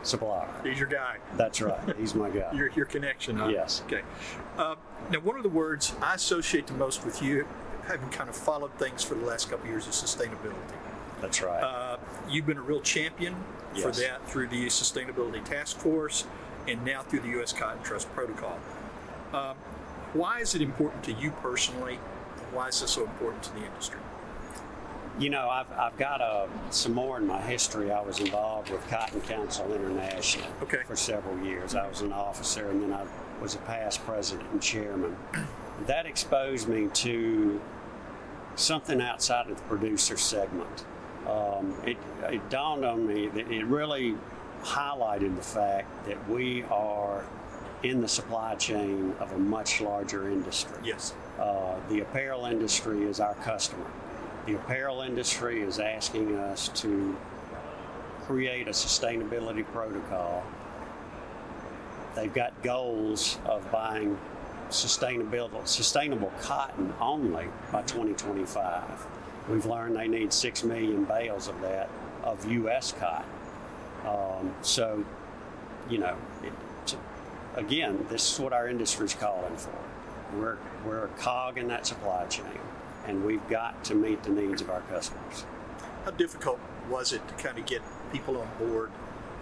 supplier. 0.04 0.50
He's 0.64 0.78
your 0.78 0.88
guy. 0.88 1.18
That's 1.36 1.62
right. 1.62 1.96
He's 1.98 2.14
my 2.14 2.30
guy. 2.30 2.52
your 2.54 2.70
your 2.72 2.86
connection. 2.86 3.38
Huh? 3.38 3.48
Yes. 3.48 3.82
Okay. 3.88 4.02
Uh, 4.58 4.76
now, 5.10 5.20
one 5.20 5.36
of 5.38 5.44
the 5.44 5.50
words 5.50 5.94
I 6.00 6.14
associate 6.14 6.68
the 6.68 6.74
most 6.74 7.04
with 7.06 7.24
you, 7.24 7.48
having 7.88 8.10
kind 8.10 8.30
of 8.30 8.36
followed 8.36 8.74
things 8.76 9.04
for 9.04 9.16
the 9.16 9.26
last 9.26 9.50
couple 9.50 9.66
of 9.66 9.72
years, 9.72 9.88
is 9.88 9.96
sustainability. 9.96 10.56
That's 11.22 11.42
right. 11.42 11.64
Uh, 11.64 11.98
you've 12.30 12.46
been 12.46 12.58
a 12.58 12.64
real 12.64 12.82
champion 12.82 13.36
yes. 13.76 13.84
for 13.84 13.92
that 14.02 14.28
through 14.30 14.48
the 14.48 14.68
Sustainability 14.68 15.44
Task 15.44 15.78
Force 15.78 16.26
and 16.68 16.84
now 16.86 17.02
through 17.02 17.22
the 17.22 17.30
U.S. 17.30 17.54
Cotton 17.54 17.82
Trust 17.84 18.12
Protocol. 18.14 18.60
Um, 19.34 19.56
why 20.14 20.40
is 20.40 20.56
it 20.56 20.62
important 20.62 21.04
to 21.06 21.14
you 21.14 21.32
personally? 21.42 21.96
Why 22.52 22.68
is 22.68 22.82
this 22.82 22.92
so 22.92 23.04
important 23.04 23.44
to 23.44 23.54
the 23.54 23.66
industry? 23.66 24.00
You 25.20 25.30
know, 25.30 25.50
I've, 25.50 25.72
I've 25.74 25.98
got 25.98 26.22
uh, 26.22 26.48
some 26.70 26.94
more 26.94 27.18
in 27.18 27.28
my 27.28 27.42
history. 27.42 27.92
I 27.92 28.02
was 28.02 28.20
involved 28.20 28.70
with 28.70 28.86
Cotton 28.90 29.22
Council 29.22 29.74
International 29.74 30.48
okay. 30.64 30.84
for 30.86 30.96
several 30.96 31.38
years. 31.44 31.76
I 31.76 31.88
was 31.88 32.02
an 32.02 32.14
officer 32.14 32.70
and 32.70 32.82
then 32.82 32.94
I 32.94 33.06
was 33.42 33.56
a 33.56 33.60
past 33.60 34.06
president 34.06 34.50
and 34.52 34.62
chairman. 34.62 35.16
that 35.88 36.06
exposed 36.06 36.68
me 36.68 36.90
to 36.94 37.60
something 38.56 39.02
outside 39.02 39.50
of 39.50 39.58
the 39.58 39.64
producer 39.64 40.18
segment. 40.18 40.86
Um, 41.28 41.76
it, 41.86 41.98
it 42.24 42.50
dawned 42.50 42.84
on 42.84 43.06
me 43.06 43.28
that 43.28 43.52
it 43.52 43.66
really 43.66 44.16
highlighted 44.64 45.36
the 45.36 45.42
fact 45.42 46.06
that 46.08 46.30
we 46.30 46.64
are 46.64 47.24
in 47.84 48.02
the 48.02 48.08
supply 48.08 48.56
chain 48.56 49.14
of 49.20 49.32
a 49.32 49.38
much 49.38 49.82
larger 49.82 50.30
industry. 50.30 50.78
Yes. 50.84 51.14
Uh, 51.40 51.76
the 51.90 52.02
apparel 52.02 52.46
industry 52.46 53.04
is 53.04 53.20
our 53.20 53.34
customer. 53.36 53.86
The 54.46 54.56
apparel 54.56 55.02
industry 55.02 55.62
is 55.62 55.80
asking 55.80 56.36
us 56.36 56.70
to 56.82 57.18
create 58.26 58.68
a 58.68 58.72
sustainability 58.72 59.66
protocol. 59.66 60.44
They've 62.16 62.34
got 62.34 62.62
goals 62.62 63.40
of 63.46 63.70
buying 63.72 64.18
sustainable, 64.70 65.66
sustainable 65.66 66.32
cotton 66.40 66.94
only 67.00 67.48
by 67.72 67.82
2025. 67.84 68.84
We've 69.50 69.66
learned 69.66 69.96
they 69.96 70.08
need 70.08 70.32
6 70.32 70.64
million 70.64 71.04
bales 71.06 71.48
of 71.48 71.60
that, 71.62 71.90
of 72.24 72.50
U.S. 72.50 72.94
cotton. 72.94 73.30
Um, 74.06 74.54
so, 74.62 75.04
you 75.90 75.98
know, 75.98 76.16
it, 76.44 76.96
again, 77.56 78.06
this 78.10 78.34
is 78.34 78.40
what 78.40 78.54
our 78.54 78.68
industry's 78.68 79.14
calling 79.14 79.56
for. 79.58 79.74
We're, 80.36 80.58
we're 80.86 81.06
a 81.06 81.10
cog 81.10 81.58
in 81.58 81.68
that 81.68 81.86
supply 81.86 82.26
chain, 82.28 82.46
and 83.06 83.26
we've 83.26 83.48
got 83.50 83.84
to 83.86 83.96
meet 83.96 84.24
the 84.24 84.30
needs 84.30 84.62
of 84.62 84.70
our 84.70 84.82
customers. 84.82 85.46
How 86.06 86.12
difficult 86.12 86.60
was 86.90 87.14
it 87.14 87.28
to 87.28 87.34
kind 87.36 87.58
of 87.58 87.66
get 87.66 87.82
people 88.12 88.38
on 88.38 88.48
board 88.58 88.92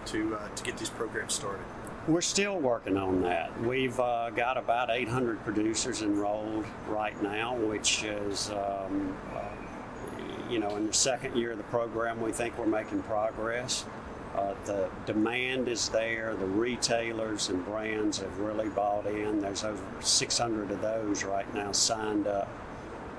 to 0.06 0.34
uh, 0.34 0.48
to 0.48 0.62
get 0.62 0.76
these 0.78 0.90
programs 0.90 1.34
started? 1.34 1.64
We're 2.08 2.22
still 2.22 2.58
working 2.58 2.96
on 2.96 3.22
that. 3.22 3.58
We've 3.62 3.98
uh, 4.00 4.30
got 4.30 4.56
about 4.56 4.90
800 4.90 5.44
producers 5.44 6.02
enrolled 6.02 6.64
right 6.88 7.20
now, 7.22 7.54
which 7.54 8.04
is, 8.04 8.50
um, 8.50 9.16
uh, 9.34 9.49
you 10.50 10.58
know, 10.58 10.76
in 10.76 10.86
the 10.86 10.92
second 10.92 11.36
year 11.36 11.52
of 11.52 11.58
the 11.58 11.64
program, 11.64 12.20
we 12.20 12.32
think 12.32 12.58
we're 12.58 12.66
making 12.66 13.02
progress. 13.04 13.84
Uh, 14.34 14.54
the 14.64 14.88
demand 15.06 15.68
is 15.68 15.88
there. 15.88 16.34
The 16.36 16.46
retailers 16.46 17.48
and 17.48 17.64
brands 17.64 18.18
have 18.18 18.38
really 18.38 18.68
bought 18.68 19.06
in. 19.06 19.40
There's 19.40 19.64
over 19.64 19.82
600 20.00 20.70
of 20.70 20.80
those 20.80 21.24
right 21.24 21.52
now 21.54 21.72
signed 21.72 22.26
up 22.26 22.48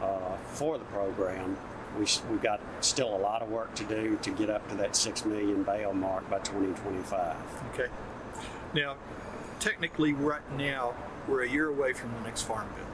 uh, 0.01 0.35
for 0.53 0.77
the 0.77 0.85
program. 0.85 1.57
We, 1.97 2.05
we've 2.29 2.41
got 2.41 2.61
still 2.79 3.15
a 3.15 3.19
lot 3.19 3.41
of 3.41 3.49
work 3.49 3.75
to 3.75 3.83
do 3.83 4.17
to 4.21 4.31
get 4.31 4.49
up 4.49 4.67
to 4.69 4.75
that 4.75 4.95
6 4.95 5.25
million 5.25 5.63
bale 5.63 5.93
mark 5.93 6.29
by 6.29 6.39
2025. 6.39 7.35
Okay. 7.73 7.89
Now, 8.73 8.95
technically, 9.59 10.13
right 10.13 10.49
now, 10.57 10.93
we're 11.27 11.43
a 11.43 11.49
year 11.49 11.67
away 11.67 11.91
from 11.91 12.13
the 12.13 12.21
next 12.21 12.43
farm 12.43 12.69
bill. 12.75 12.85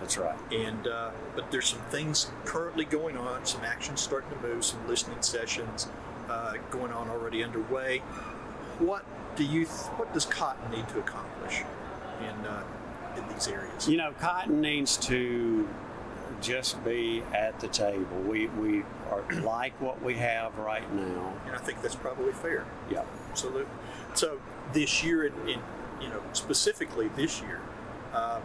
That's 0.00 0.18
right. 0.18 0.38
And 0.52 0.86
uh, 0.86 1.10
but 1.34 1.50
there's 1.50 1.66
some 1.66 1.80
things 1.90 2.30
currently 2.44 2.84
going 2.84 3.16
on, 3.16 3.46
some 3.46 3.64
actions 3.64 4.00
starting 4.00 4.30
to 4.30 4.46
move, 4.46 4.64
some 4.64 4.86
listening 4.86 5.22
sessions 5.22 5.88
uh, 6.28 6.54
going 6.70 6.92
on 6.92 7.08
already 7.08 7.42
underway. 7.42 7.98
What 8.78 9.04
do 9.36 9.44
you? 9.44 9.66
What 9.66 10.12
does 10.12 10.26
Cotton 10.26 10.70
need 10.70 10.88
to 10.88 10.98
accomplish 10.98 11.62
in 12.20 12.46
uh, 12.46 12.62
in 13.16 13.26
these 13.32 13.48
areas? 13.48 13.88
You 13.88 13.96
know, 13.96 14.12
Cotton 14.20 14.60
needs 14.60 14.96
to 14.98 15.68
just 16.42 16.84
be 16.84 17.22
at 17.32 17.58
the 17.60 17.68
table. 17.68 18.20
We 18.26 18.48
we 18.48 18.82
are 19.10 19.24
like 19.40 19.80
what 19.80 20.02
we 20.02 20.14
have 20.14 20.56
right 20.58 20.92
now. 20.94 21.34
And 21.46 21.54
I 21.54 21.58
think 21.58 21.80
that's 21.82 21.96
probably 21.96 22.32
fair. 22.32 22.66
Yeah. 22.90 23.04
Absolutely. 23.30 23.66
So 24.14 24.40
this 24.72 25.04
year, 25.04 25.26
in, 25.26 25.32
in 25.48 25.60
you 26.00 26.08
know 26.08 26.22
specifically 26.32 27.08
this 27.16 27.40
year, 27.40 27.60
um, 28.14 28.42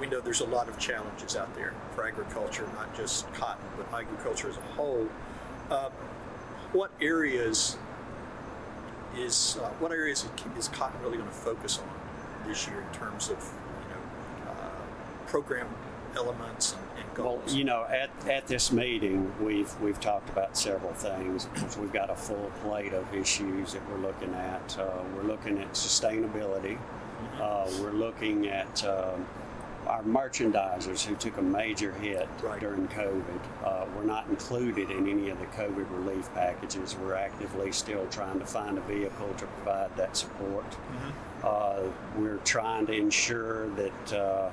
we 0.00 0.06
know 0.06 0.20
there's 0.20 0.40
a 0.40 0.46
lot 0.46 0.68
of 0.68 0.78
challenges 0.78 1.36
out 1.36 1.54
there 1.54 1.72
for 1.94 2.06
agriculture, 2.06 2.68
not 2.74 2.94
just 2.96 3.32
cotton, 3.34 3.64
but 3.76 3.92
agriculture 3.92 4.48
as 4.48 4.56
a 4.56 4.60
whole. 4.74 5.08
Um, 5.70 5.92
what 6.72 6.90
areas 7.00 7.76
is 9.16 9.58
uh, 9.62 9.68
what 9.78 9.92
areas 9.92 10.26
is 10.56 10.68
cotton 10.68 11.00
really 11.02 11.18
going 11.18 11.28
to 11.28 11.34
focus 11.34 11.78
on 11.78 12.48
this 12.48 12.66
year 12.66 12.80
in 12.80 12.98
terms 12.98 13.28
of 13.28 13.36
you 13.82 13.94
know 13.94 14.52
uh, 14.52 15.26
program 15.26 15.66
elements 16.16 16.72
and, 16.74 16.82
and 16.98 17.18
Well, 17.18 17.36
goals? 17.38 17.54
you 17.54 17.64
know, 17.64 17.84
at, 17.84 18.10
at 18.28 18.46
this 18.46 18.72
meeting, 18.72 19.32
we've 19.42 19.72
we've 19.80 20.00
talked 20.00 20.28
about 20.30 20.56
several 20.56 20.92
things. 20.94 21.46
We've 21.78 21.92
got 21.92 22.10
a 22.10 22.16
full 22.16 22.50
plate 22.62 22.92
of 22.94 23.12
issues 23.14 23.74
that 23.74 23.88
we're 23.90 23.98
looking 24.06 24.32
at. 24.34 24.78
Uh, 24.78 24.88
we're 25.14 25.22
looking 25.24 25.58
at 25.58 25.72
sustainability. 25.72 26.78
Uh, 27.40 27.70
we're 27.80 27.92
looking 27.92 28.48
at 28.48 28.84
um, 28.84 29.26
our 29.86 30.02
merchandisers 30.02 31.04
who 31.04 31.14
took 31.16 31.36
a 31.38 31.42
major 31.42 31.92
hit 31.92 32.28
Right. 32.42 32.60
during 32.60 32.86
COVID. 32.88 33.40
Uh, 33.64 33.84
we're 33.96 34.04
not 34.04 34.26
included 34.28 34.90
in 34.90 35.08
any 35.08 35.28
of 35.30 35.38
the 35.40 35.46
COVID 35.46 35.86
relief 35.90 36.32
packages. 36.34 36.96
We're 36.96 37.14
actively 37.14 37.72
still 37.72 38.06
trying 38.10 38.38
to 38.38 38.46
find 38.46 38.78
a 38.78 38.82
vehicle 38.82 39.34
to 39.38 39.46
provide 39.46 39.96
that 39.96 40.16
support. 40.16 40.64
Uh, 41.42 41.82
we're 42.16 42.38
trying 42.44 42.86
to 42.86 42.92
ensure 42.92 43.68
that 43.70 44.12
uh, 44.12 44.50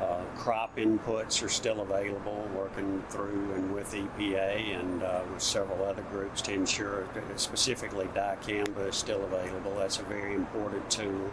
uh, 0.00 0.20
crop 0.36 0.76
inputs 0.76 1.42
are 1.42 1.48
still 1.48 1.80
available, 1.80 2.48
working 2.54 3.02
through 3.08 3.52
and 3.54 3.74
with 3.74 3.92
EPA 3.94 4.78
and 4.80 5.02
uh, 5.02 5.20
with 5.32 5.42
several 5.42 5.84
other 5.84 6.02
groups 6.12 6.42
to 6.42 6.52
ensure 6.52 7.06
that 7.14 7.40
specifically 7.40 8.06
dicamba 8.14 8.88
is 8.88 8.96
still 8.96 9.24
available. 9.24 9.74
That's 9.78 9.98
a 9.98 10.02
very 10.04 10.34
important 10.34 10.90
tool. 10.90 11.30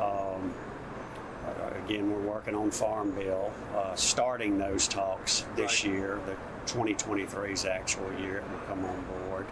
Um, 0.00 0.54
again, 1.84 2.10
we're 2.12 2.20
working 2.32 2.54
on 2.54 2.70
Farm 2.70 3.10
Bill, 3.12 3.52
uh, 3.76 3.94
starting 3.94 4.58
those 4.58 4.86
talks 4.88 5.44
this 5.56 5.84
Right. 5.84 5.92
year. 5.92 6.20
The 6.26 6.36
2023's 6.72 7.64
actual 7.64 8.12
year 8.20 8.38
it 8.38 8.44
will 8.50 8.58
come 8.68 8.84
on 8.84 9.04
board. 9.28 9.46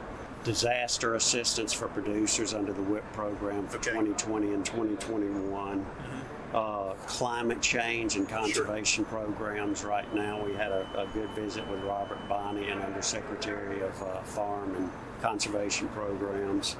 Disaster 0.44 1.14
assistance 1.16 1.72
for 1.72 1.88
producers 1.88 2.54
under 2.54 2.72
the 2.72 2.82
WHIP 2.82 3.04
program 3.12 3.66
for 3.66 3.76
Okay. 3.76 3.90
2020 3.90 4.54
and 4.54 4.64
2021. 4.64 5.84
Uh, 6.54 6.94
climate 7.06 7.60
change 7.60 8.16
and 8.16 8.28
conservation 8.28 9.04
programs. 9.04 9.84
Right 9.84 10.12
now, 10.14 10.42
we 10.44 10.52
had 10.54 10.72
a, 10.72 10.84
a 10.96 11.06
good 11.12 11.28
visit 11.30 11.66
with 11.68 11.80
Robert 11.84 12.18
Bonnie, 12.28 12.68
an 12.70 12.80
Undersecretary 12.82 13.82
of 13.82 14.02
uh, 14.02 14.20
Farm 14.22 14.74
and 14.74 14.90
Conservation 15.22 15.86
Programs. 15.88 16.74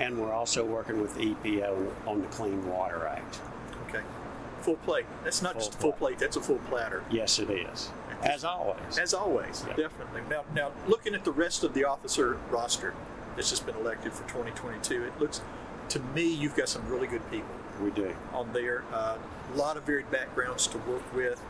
And 0.00 0.18
we're 0.18 0.32
also 0.32 0.64
working 0.64 1.00
with 1.00 1.16
EPA 1.18 1.68
on, 1.68 1.92
on 2.06 2.20
the 2.22 2.26
Clean 2.28 2.66
Water 2.68 3.06
Act. 3.06 3.38
Okay, 3.88 4.00
full 4.62 4.76
plate. 4.76 5.06
That's 5.24 5.42
not 5.42 5.52
Full 5.54 5.60
just 5.60 5.74
a 5.74 5.78
full 5.78 5.92
plate. 5.92 5.98
plate. 5.98 6.18
That's 6.18 6.36
a 6.36 6.40
full 6.40 6.58
platter. 6.68 7.02
Yes, 7.10 7.38
it 7.38 7.50
is. 7.50 7.90
As 8.22 8.44
always. 8.44 8.98
As 8.98 9.12
always, 9.14 9.64
Yeah. 9.68 9.74
definitely. 9.76 10.22
Now, 10.30 10.44
now 10.54 10.70
looking 10.86 11.14
at 11.14 11.24
the 11.24 11.32
rest 11.32 11.64
of 11.64 11.74
the 11.74 11.84
officer 11.84 12.38
roster 12.50 12.94
that's 13.36 13.50
just 13.50 13.66
been 13.66 13.76
elected 13.76 14.12
for 14.12 14.22
2022, 14.28 15.04
it 15.04 15.20
looks 15.20 15.40
to 15.88 15.98
me 15.98 16.22
you've 16.24 16.54
got 16.56 16.68
some 16.68 16.88
really 16.88 17.06
good 17.08 17.28
people 17.30 17.48
we 17.82 17.90
do. 17.90 18.14
on 18.32 18.52
there. 18.52 18.84
Uh, 18.92 19.16
a 19.52 19.56
lot 19.56 19.76
of 19.76 19.82
varied 19.84 20.10
backgrounds 20.10 20.66
to 20.68 20.78
work 20.78 21.02
with. 21.14 21.42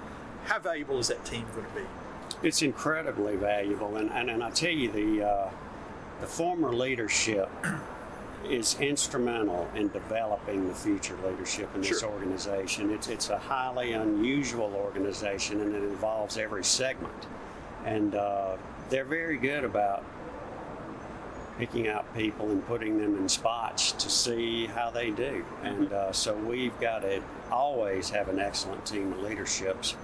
How 0.44 0.58
valuable 0.58 0.98
is 0.98 1.08
that 1.08 1.24
team 1.24 1.44
going 1.54 1.66
to 1.66 1.72
be? 1.72 2.46
It's 2.48 2.62
incredibly 2.62 3.36
valuable, 3.36 3.96
and, 3.96 4.10
and, 4.10 4.30
and 4.30 4.42
I 4.42 4.50
tell 4.50 4.70
you, 4.70 4.90
the 4.90 5.24
uh, 5.28 5.50
the 6.20 6.26
former 6.26 6.72
leadership 6.74 7.48
is 8.48 8.78
instrumental 8.80 9.68
in 9.74 9.88
developing 9.88 10.68
the 10.68 10.74
future 10.74 11.16
leadership 11.24 11.68
in 11.74 11.80
this 11.82 12.00
Sure. 12.00 12.10
organization. 12.10 12.90
It's 12.90 13.08
it's 13.08 13.30
a 13.30 13.38
highly 13.38 13.92
unusual 13.92 14.72
organization, 14.74 15.60
and 15.60 15.74
it 15.74 15.82
involves 15.82 16.36
every 16.36 16.64
segment, 16.64 17.26
and 17.84 18.14
uh, 18.14 18.56
they're 18.90 19.04
very 19.04 19.36
good 19.38 19.64
about 19.64 20.04
picking 21.58 21.86
out 21.88 22.12
people 22.16 22.50
and 22.50 22.66
putting 22.66 22.98
them 22.98 23.16
in 23.16 23.28
spots 23.28 23.92
to 23.92 24.08
see 24.08 24.66
how 24.66 24.90
they 24.90 25.10
do. 25.10 25.44
And 25.62 25.92
uh, 25.92 26.12
so 26.12 26.34
we've 26.34 26.78
got 26.80 27.00
to 27.00 27.22
always 27.50 28.08
have 28.10 28.28
an 28.28 28.38
excellent 28.38 28.84
team 28.86 29.12
of 29.12 29.20
leaderships 29.22 29.94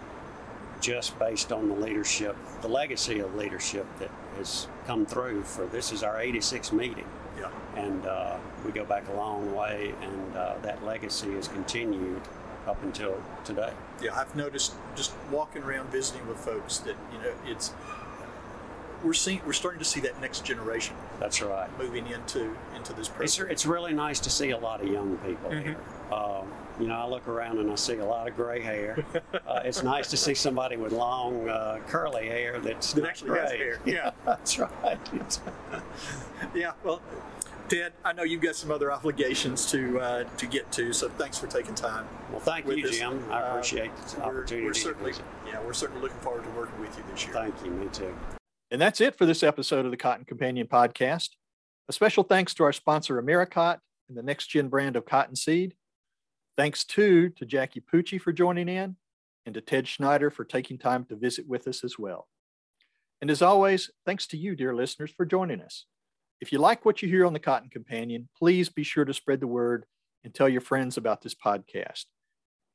just 0.80 1.18
based 1.18 1.50
on 1.50 1.68
the 1.68 1.74
leadership, 1.74 2.36
the 2.60 2.68
legacy 2.68 3.18
of 3.18 3.34
leadership 3.34 3.86
that 3.98 4.10
has 4.36 4.68
come 4.86 5.04
through 5.06 5.42
for 5.42 5.66
this 5.66 5.90
is 5.90 6.02
our 6.02 6.16
86th 6.16 6.72
meeting. 6.72 7.06
Yeah. 7.38 7.50
And 7.76 8.04
uh, 8.06 8.36
we 8.64 8.72
go 8.72 8.84
back 8.84 9.08
a 9.08 9.12
long 9.12 9.54
way, 9.54 9.94
and 10.02 10.36
uh, 10.36 10.54
that 10.62 10.84
legacy 10.84 11.32
has 11.34 11.48
continued 11.48 12.20
up 12.66 12.82
until 12.82 13.22
today. 13.44 13.72
Yeah, 14.02 14.14
I've 14.18 14.34
noticed 14.36 14.74
just 14.96 15.12
walking 15.30 15.62
around 15.62 15.90
visiting 15.90 16.26
with 16.26 16.38
folks 16.38 16.78
that 16.78 16.96
you 17.12 17.18
know 17.18 17.32
it's 17.46 17.72
we're 19.04 19.12
seeing 19.14 19.40
we're 19.46 19.52
starting 19.52 19.78
to 19.78 19.84
see 19.84 20.00
that 20.00 20.20
next 20.20 20.44
generation 20.44 20.96
That's 21.20 21.40
right. 21.40 21.68
moving 21.78 22.08
into 22.08 22.54
into 22.76 22.92
this 22.92 23.06
program. 23.08 23.24
It's, 23.24 23.38
it's 23.38 23.66
really 23.66 23.92
nice 23.94 24.18
to 24.20 24.30
see 24.30 24.50
a 24.50 24.58
lot 24.58 24.80
of 24.82 24.88
young 24.88 25.16
people 25.18 25.50
Mhm. 25.50 25.62
here. 25.62 25.76
Um, 26.12 26.48
you 26.80 26.86
know, 26.86 26.94
I 26.94 27.06
look 27.06 27.26
around 27.28 27.58
and 27.58 27.70
I 27.70 27.74
see 27.74 27.94
a 27.96 28.04
lot 28.04 28.28
of 28.28 28.36
gray 28.36 28.60
hair. 28.60 29.04
uh, 29.46 29.60
it's 29.64 29.82
nice 29.82 30.08
to 30.10 30.16
see 30.16 30.34
somebody 30.34 30.76
with 30.76 30.92
long, 30.92 31.48
uh, 31.48 31.78
curly 31.88 32.26
hair 32.26 32.58
that's 32.60 32.92
That 32.92 33.00
not 33.02 33.10
actually 33.10 33.38
has 33.38 33.48
gray. 33.50 33.58
hair, 33.58 33.80
yeah. 33.84 34.10
that's 34.26 34.58
right. 34.58 34.98
Yeah, 36.54 36.72
well, 36.84 37.02
Ted, 37.68 37.92
I 38.04 38.12
know 38.12 38.22
you've 38.22 38.40
got 38.40 38.54
some 38.54 38.70
other 38.70 38.92
obligations 38.92 39.70
to 39.72 39.98
uh, 40.00 40.24
to 40.36 40.46
get 40.46 40.70
to, 40.72 40.92
so 40.92 41.08
thanks 41.10 41.36
for 41.36 41.48
taking 41.48 41.74
time. 41.74 42.06
Well, 42.30 42.40
thank 42.40 42.64
you, 42.66 42.86
us. 42.86 42.96
Jim. 42.96 43.22
I 43.30 43.42
Uh, 43.42 43.50
appreciate 43.50 43.90
the 43.96 44.20
we're, 44.20 44.24
opportunity. 44.26 44.64
we're 44.66 44.74
certainly, 44.74 45.12
yeah, 45.46 45.60
we're 45.62 45.72
certainly 45.72 46.00
looking 46.00 46.18
forward 46.20 46.44
to 46.44 46.50
working 46.50 46.80
with 46.80 46.96
you 46.96 47.02
this 47.10 47.24
year. 47.24 47.34
Thank 47.34 47.54
you. 47.64 47.70
Me 47.72 47.88
too. 47.92 48.14
And 48.70 48.80
that's 48.80 49.00
it 49.00 49.16
for 49.16 49.26
this 49.26 49.42
episode 49.42 49.84
of 49.84 49.90
the 49.90 49.96
Cotton 49.96 50.24
Companion 50.24 50.66
podcast. 50.68 51.30
A 51.88 51.92
special 51.92 52.22
thanks 52.22 52.54
to 52.54 52.64
our 52.64 52.72
sponsor, 52.72 53.18
Americot, 53.18 53.80
and 54.08 54.16
the 54.16 54.22
next 54.22 54.46
gen 54.46 54.68
brand 54.68 54.94
of 54.96 55.04
cotton 55.04 55.34
seed. 55.36 55.74
Thanks 56.58 56.82
too 56.84 57.28
to 57.30 57.46
Jackie 57.46 57.80
Pucci 57.80 58.20
for 58.20 58.32
joining 58.32 58.68
in 58.68 58.96
and 59.46 59.54
to 59.54 59.60
Ted 59.60 59.86
Schneider 59.86 60.28
for 60.28 60.44
taking 60.44 60.76
time 60.76 61.04
to 61.04 61.14
visit 61.14 61.46
with 61.46 61.68
us 61.68 61.84
as 61.84 62.00
well. 62.00 62.26
And 63.20 63.30
as 63.30 63.42
always, 63.42 63.92
thanks 64.04 64.26
to 64.26 64.36
you, 64.36 64.56
dear 64.56 64.74
listeners, 64.74 65.12
for 65.16 65.24
joining 65.24 65.60
us. 65.60 65.86
If 66.40 66.50
you 66.50 66.58
like 66.58 66.84
what 66.84 67.00
you 67.00 67.08
hear 67.08 67.24
on 67.24 67.32
the 67.32 67.38
Cotton 67.38 67.70
Companion, 67.70 68.28
please 68.36 68.68
be 68.68 68.82
sure 68.82 69.04
to 69.04 69.14
spread 69.14 69.38
the 69.38 69.46
word 69.46 69.86
and 70.24 70.34
tell 70.34 70.48
your 70.48 70.60
friends 70.60 70.96
about 70.96 71.22
this 71.22 71.32
podcast. 71.32 72.06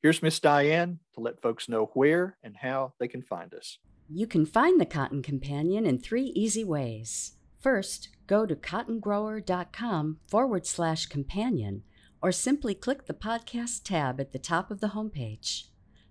Here's 0.02 0.22
Miss 0.22 0.40
Diane 0.40 1.00
to 1.12 1.20
let 1.20 1.42
folks 1.42 1.68
know 1.68 1.90
where 1.92 2.38
and 2.42 2.56
how 2.56 2.94
they 2.98 3.08
can 3.08 3.22
find 3.22 3.52
us. 3.52 3.78
You 4.08 4.26
can 4.26 4.46
find 4.46 4.80
the 4.80 4.86
Cotton 4.86 5.22
Companion 5.22 5.84
in 5.84 5.98
three 5.98 6.32
easy 6.34 6.64
ways. 6.64 7.32
First, 7.60 8.08
go 8.26 8.46
to 8.46 8.56
cottongrower.com 8.56 10.20
forward 10.26 10.66
slash 10.66 11.04
companion, 11.04 11.82
or 12.24 12.32
simply 12.32 12.74
click 12.74 13.04
the 13.04 13.12
podcast 13.12 13.82
tab 13.84 14.18
at 14.18 14.32
the 14.32 14.38
top 14.38 14.70
of 14.70 14.80
the 14.80 14.88
homepage. 14.88 15.64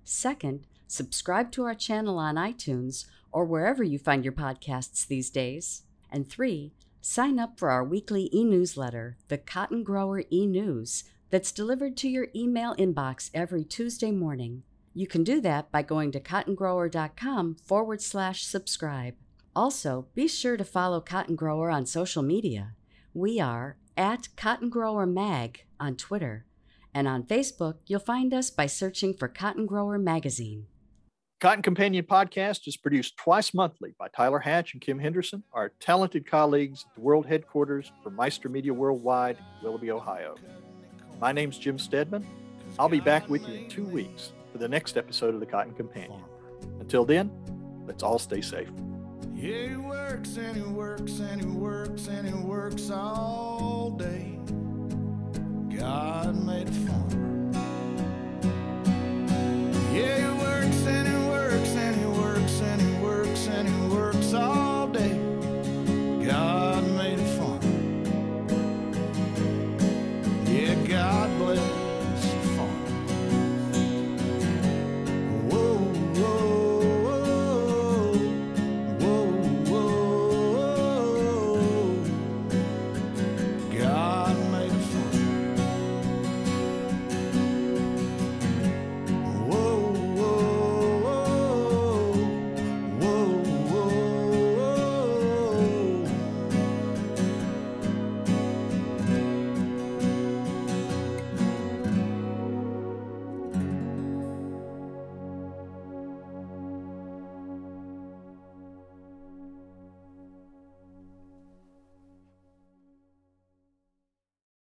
Second, 0.03 0.67
subscribe 0.85 1.51
to 1.51 1.63
our 1.63 1.73
channel 1.73 2.19
on 2.19 2.35
iTunes 2.35 3.07
or 3.31 3.43
wherever 3.45 3.83
you 3.83 3.97
find 3.97 4.23
your 4.23 4.31
podcasts 4.31 5.07
these 5.07 5.31
days. 5.31 5.81
And 6.11 6.29
three, 6.29 6.71
sign 7.01 7.39
up 7.39 7.57
for 7.57 7.71
our 7.71 7.83
weekly 7.83 8.29
e 8.31 8.43
newsletter, 8.43 9.17
the 9.27 9.39
Cotton 9.39 9.83
Grower 9.83 10.21
e 10.31 10.45
News, 10.45 11.03
that's 11.31 11.51
delivered 11.51 11.97
to 11.97 12.07
your 12.07 12.27
email 12.35 12.75
inbox 12.75 13.31
every 13.33 13.63
Tuesday 13.63 14.11
morning. 14.11 14.61
You 14.93 15.07
can 15.07 15.23
do 15.23 15.41
that 15.41 15.71
by 15.71 15.81
going 15.81 16.11
to 16.11 16.19
cottongrower.com 16.19 17.55
forward 17.55 18.03
slash 18.03 18.45
subscribe. 18.45 19.15
Also, 19.55 20.05
be 20.13 20.27
sure 20.27 20.57
to 20.57 20.63
follow 20.63 21.01
Cotton 21.01 21.35
Grower 21.35 21.71
on 21.71 21.87
social 21.87 22.21
media. 22.21 22.75
We 23.15 23.39
are 23.39 23.77
at 23.97 24.29
Cotton 24.35 24.69
Grower 24.69 25.05
Mag 25.05 25.63
on 25.79 25.95
Twitter, 25.95 26.45
and 26.93 27.07
on 27.07 27.23
Facebook, 27.23 27.75
you'll 27.87 27.99
find 27.99 28.33
us 28.33 28.49
by 28.49 28.65
searching 28.65 29.13
for 29.13 29.27
Cotton 29.27 29.65
Grower 29.65 29.97
Magazine. 29.97 30.67
Cotton 31.39 31.61
Companion 31.61 32.05
podcast 32.05 32.67
is 32.67 32.77
produced 32.77 33.17
twice 33.17 33.53
monthly 33.53 33.93
by 33.99 34.07
Tyler 34.07 34.39
Hatch 34.39 34.73
and 34.73 34.81
Kim 34.81 34.97
Henderson, 34.97 35.43
our 35.51 35.73
talented 35.79 36.25
colleagues 36.25 36.85
at 36.87 36.95
the 36.95 37.01
world 37.01 37.25
headquarters 37.25 37.91
for 38.01 38.11
Meister 38.11 38.47
Media 38.47 38.73
Worldwide, 38.73 39.37
Willoughby, 39.61 39.91
Ohio. 39.91 40.35
My 41.19 41.31
name's 41.33 41.57
Jim 41.57 41.77
Stedman. 41.77 42.25
I'll 42.79 42.87
be 42.87 43.01
back 43.01 43.29
with 43.29 43.47
you 43.47 43.55
in 43.55 43.67
two 43.67 43.83
weeks 43.83 44.31
for 44.51 44.57
the 44.57 44.69
next 44.69 44.95
episode 44.95 45.33
of 45.33 45.41
the 45.41 45.45
Cotton 45.45 45.73
Companion. 45.73 46.21
Until 46.79 47.03
then, 47.03 47.29
let's 47.85 48.03
all 48.03 48.19
stay 48.19 48.39
safe. 48.41 48.69
Yeah, 49.43 49.67
he 49.67 49.75
works 49.75 50.37
and 50.37 50.55
he 50.55 50.61
works 50.61 51.19
and 51.19 51.41
he 51.41 51.45
works 51.45 52.07
and 52.07 52.25
he 52.25 52.33
works 52.33 52.89
all 52.89 53.89
day. 53.89 54.39
God 55.77 56.33
made 56.45 56.69
a 56.69 56.71
farmer. 56.71 57.51
Yeah, 59.91 60.15
he 60.15 60.39
works 60.41 60.87
and 60.87 61.07
he 61.09 61.27
works. 61.27 61.72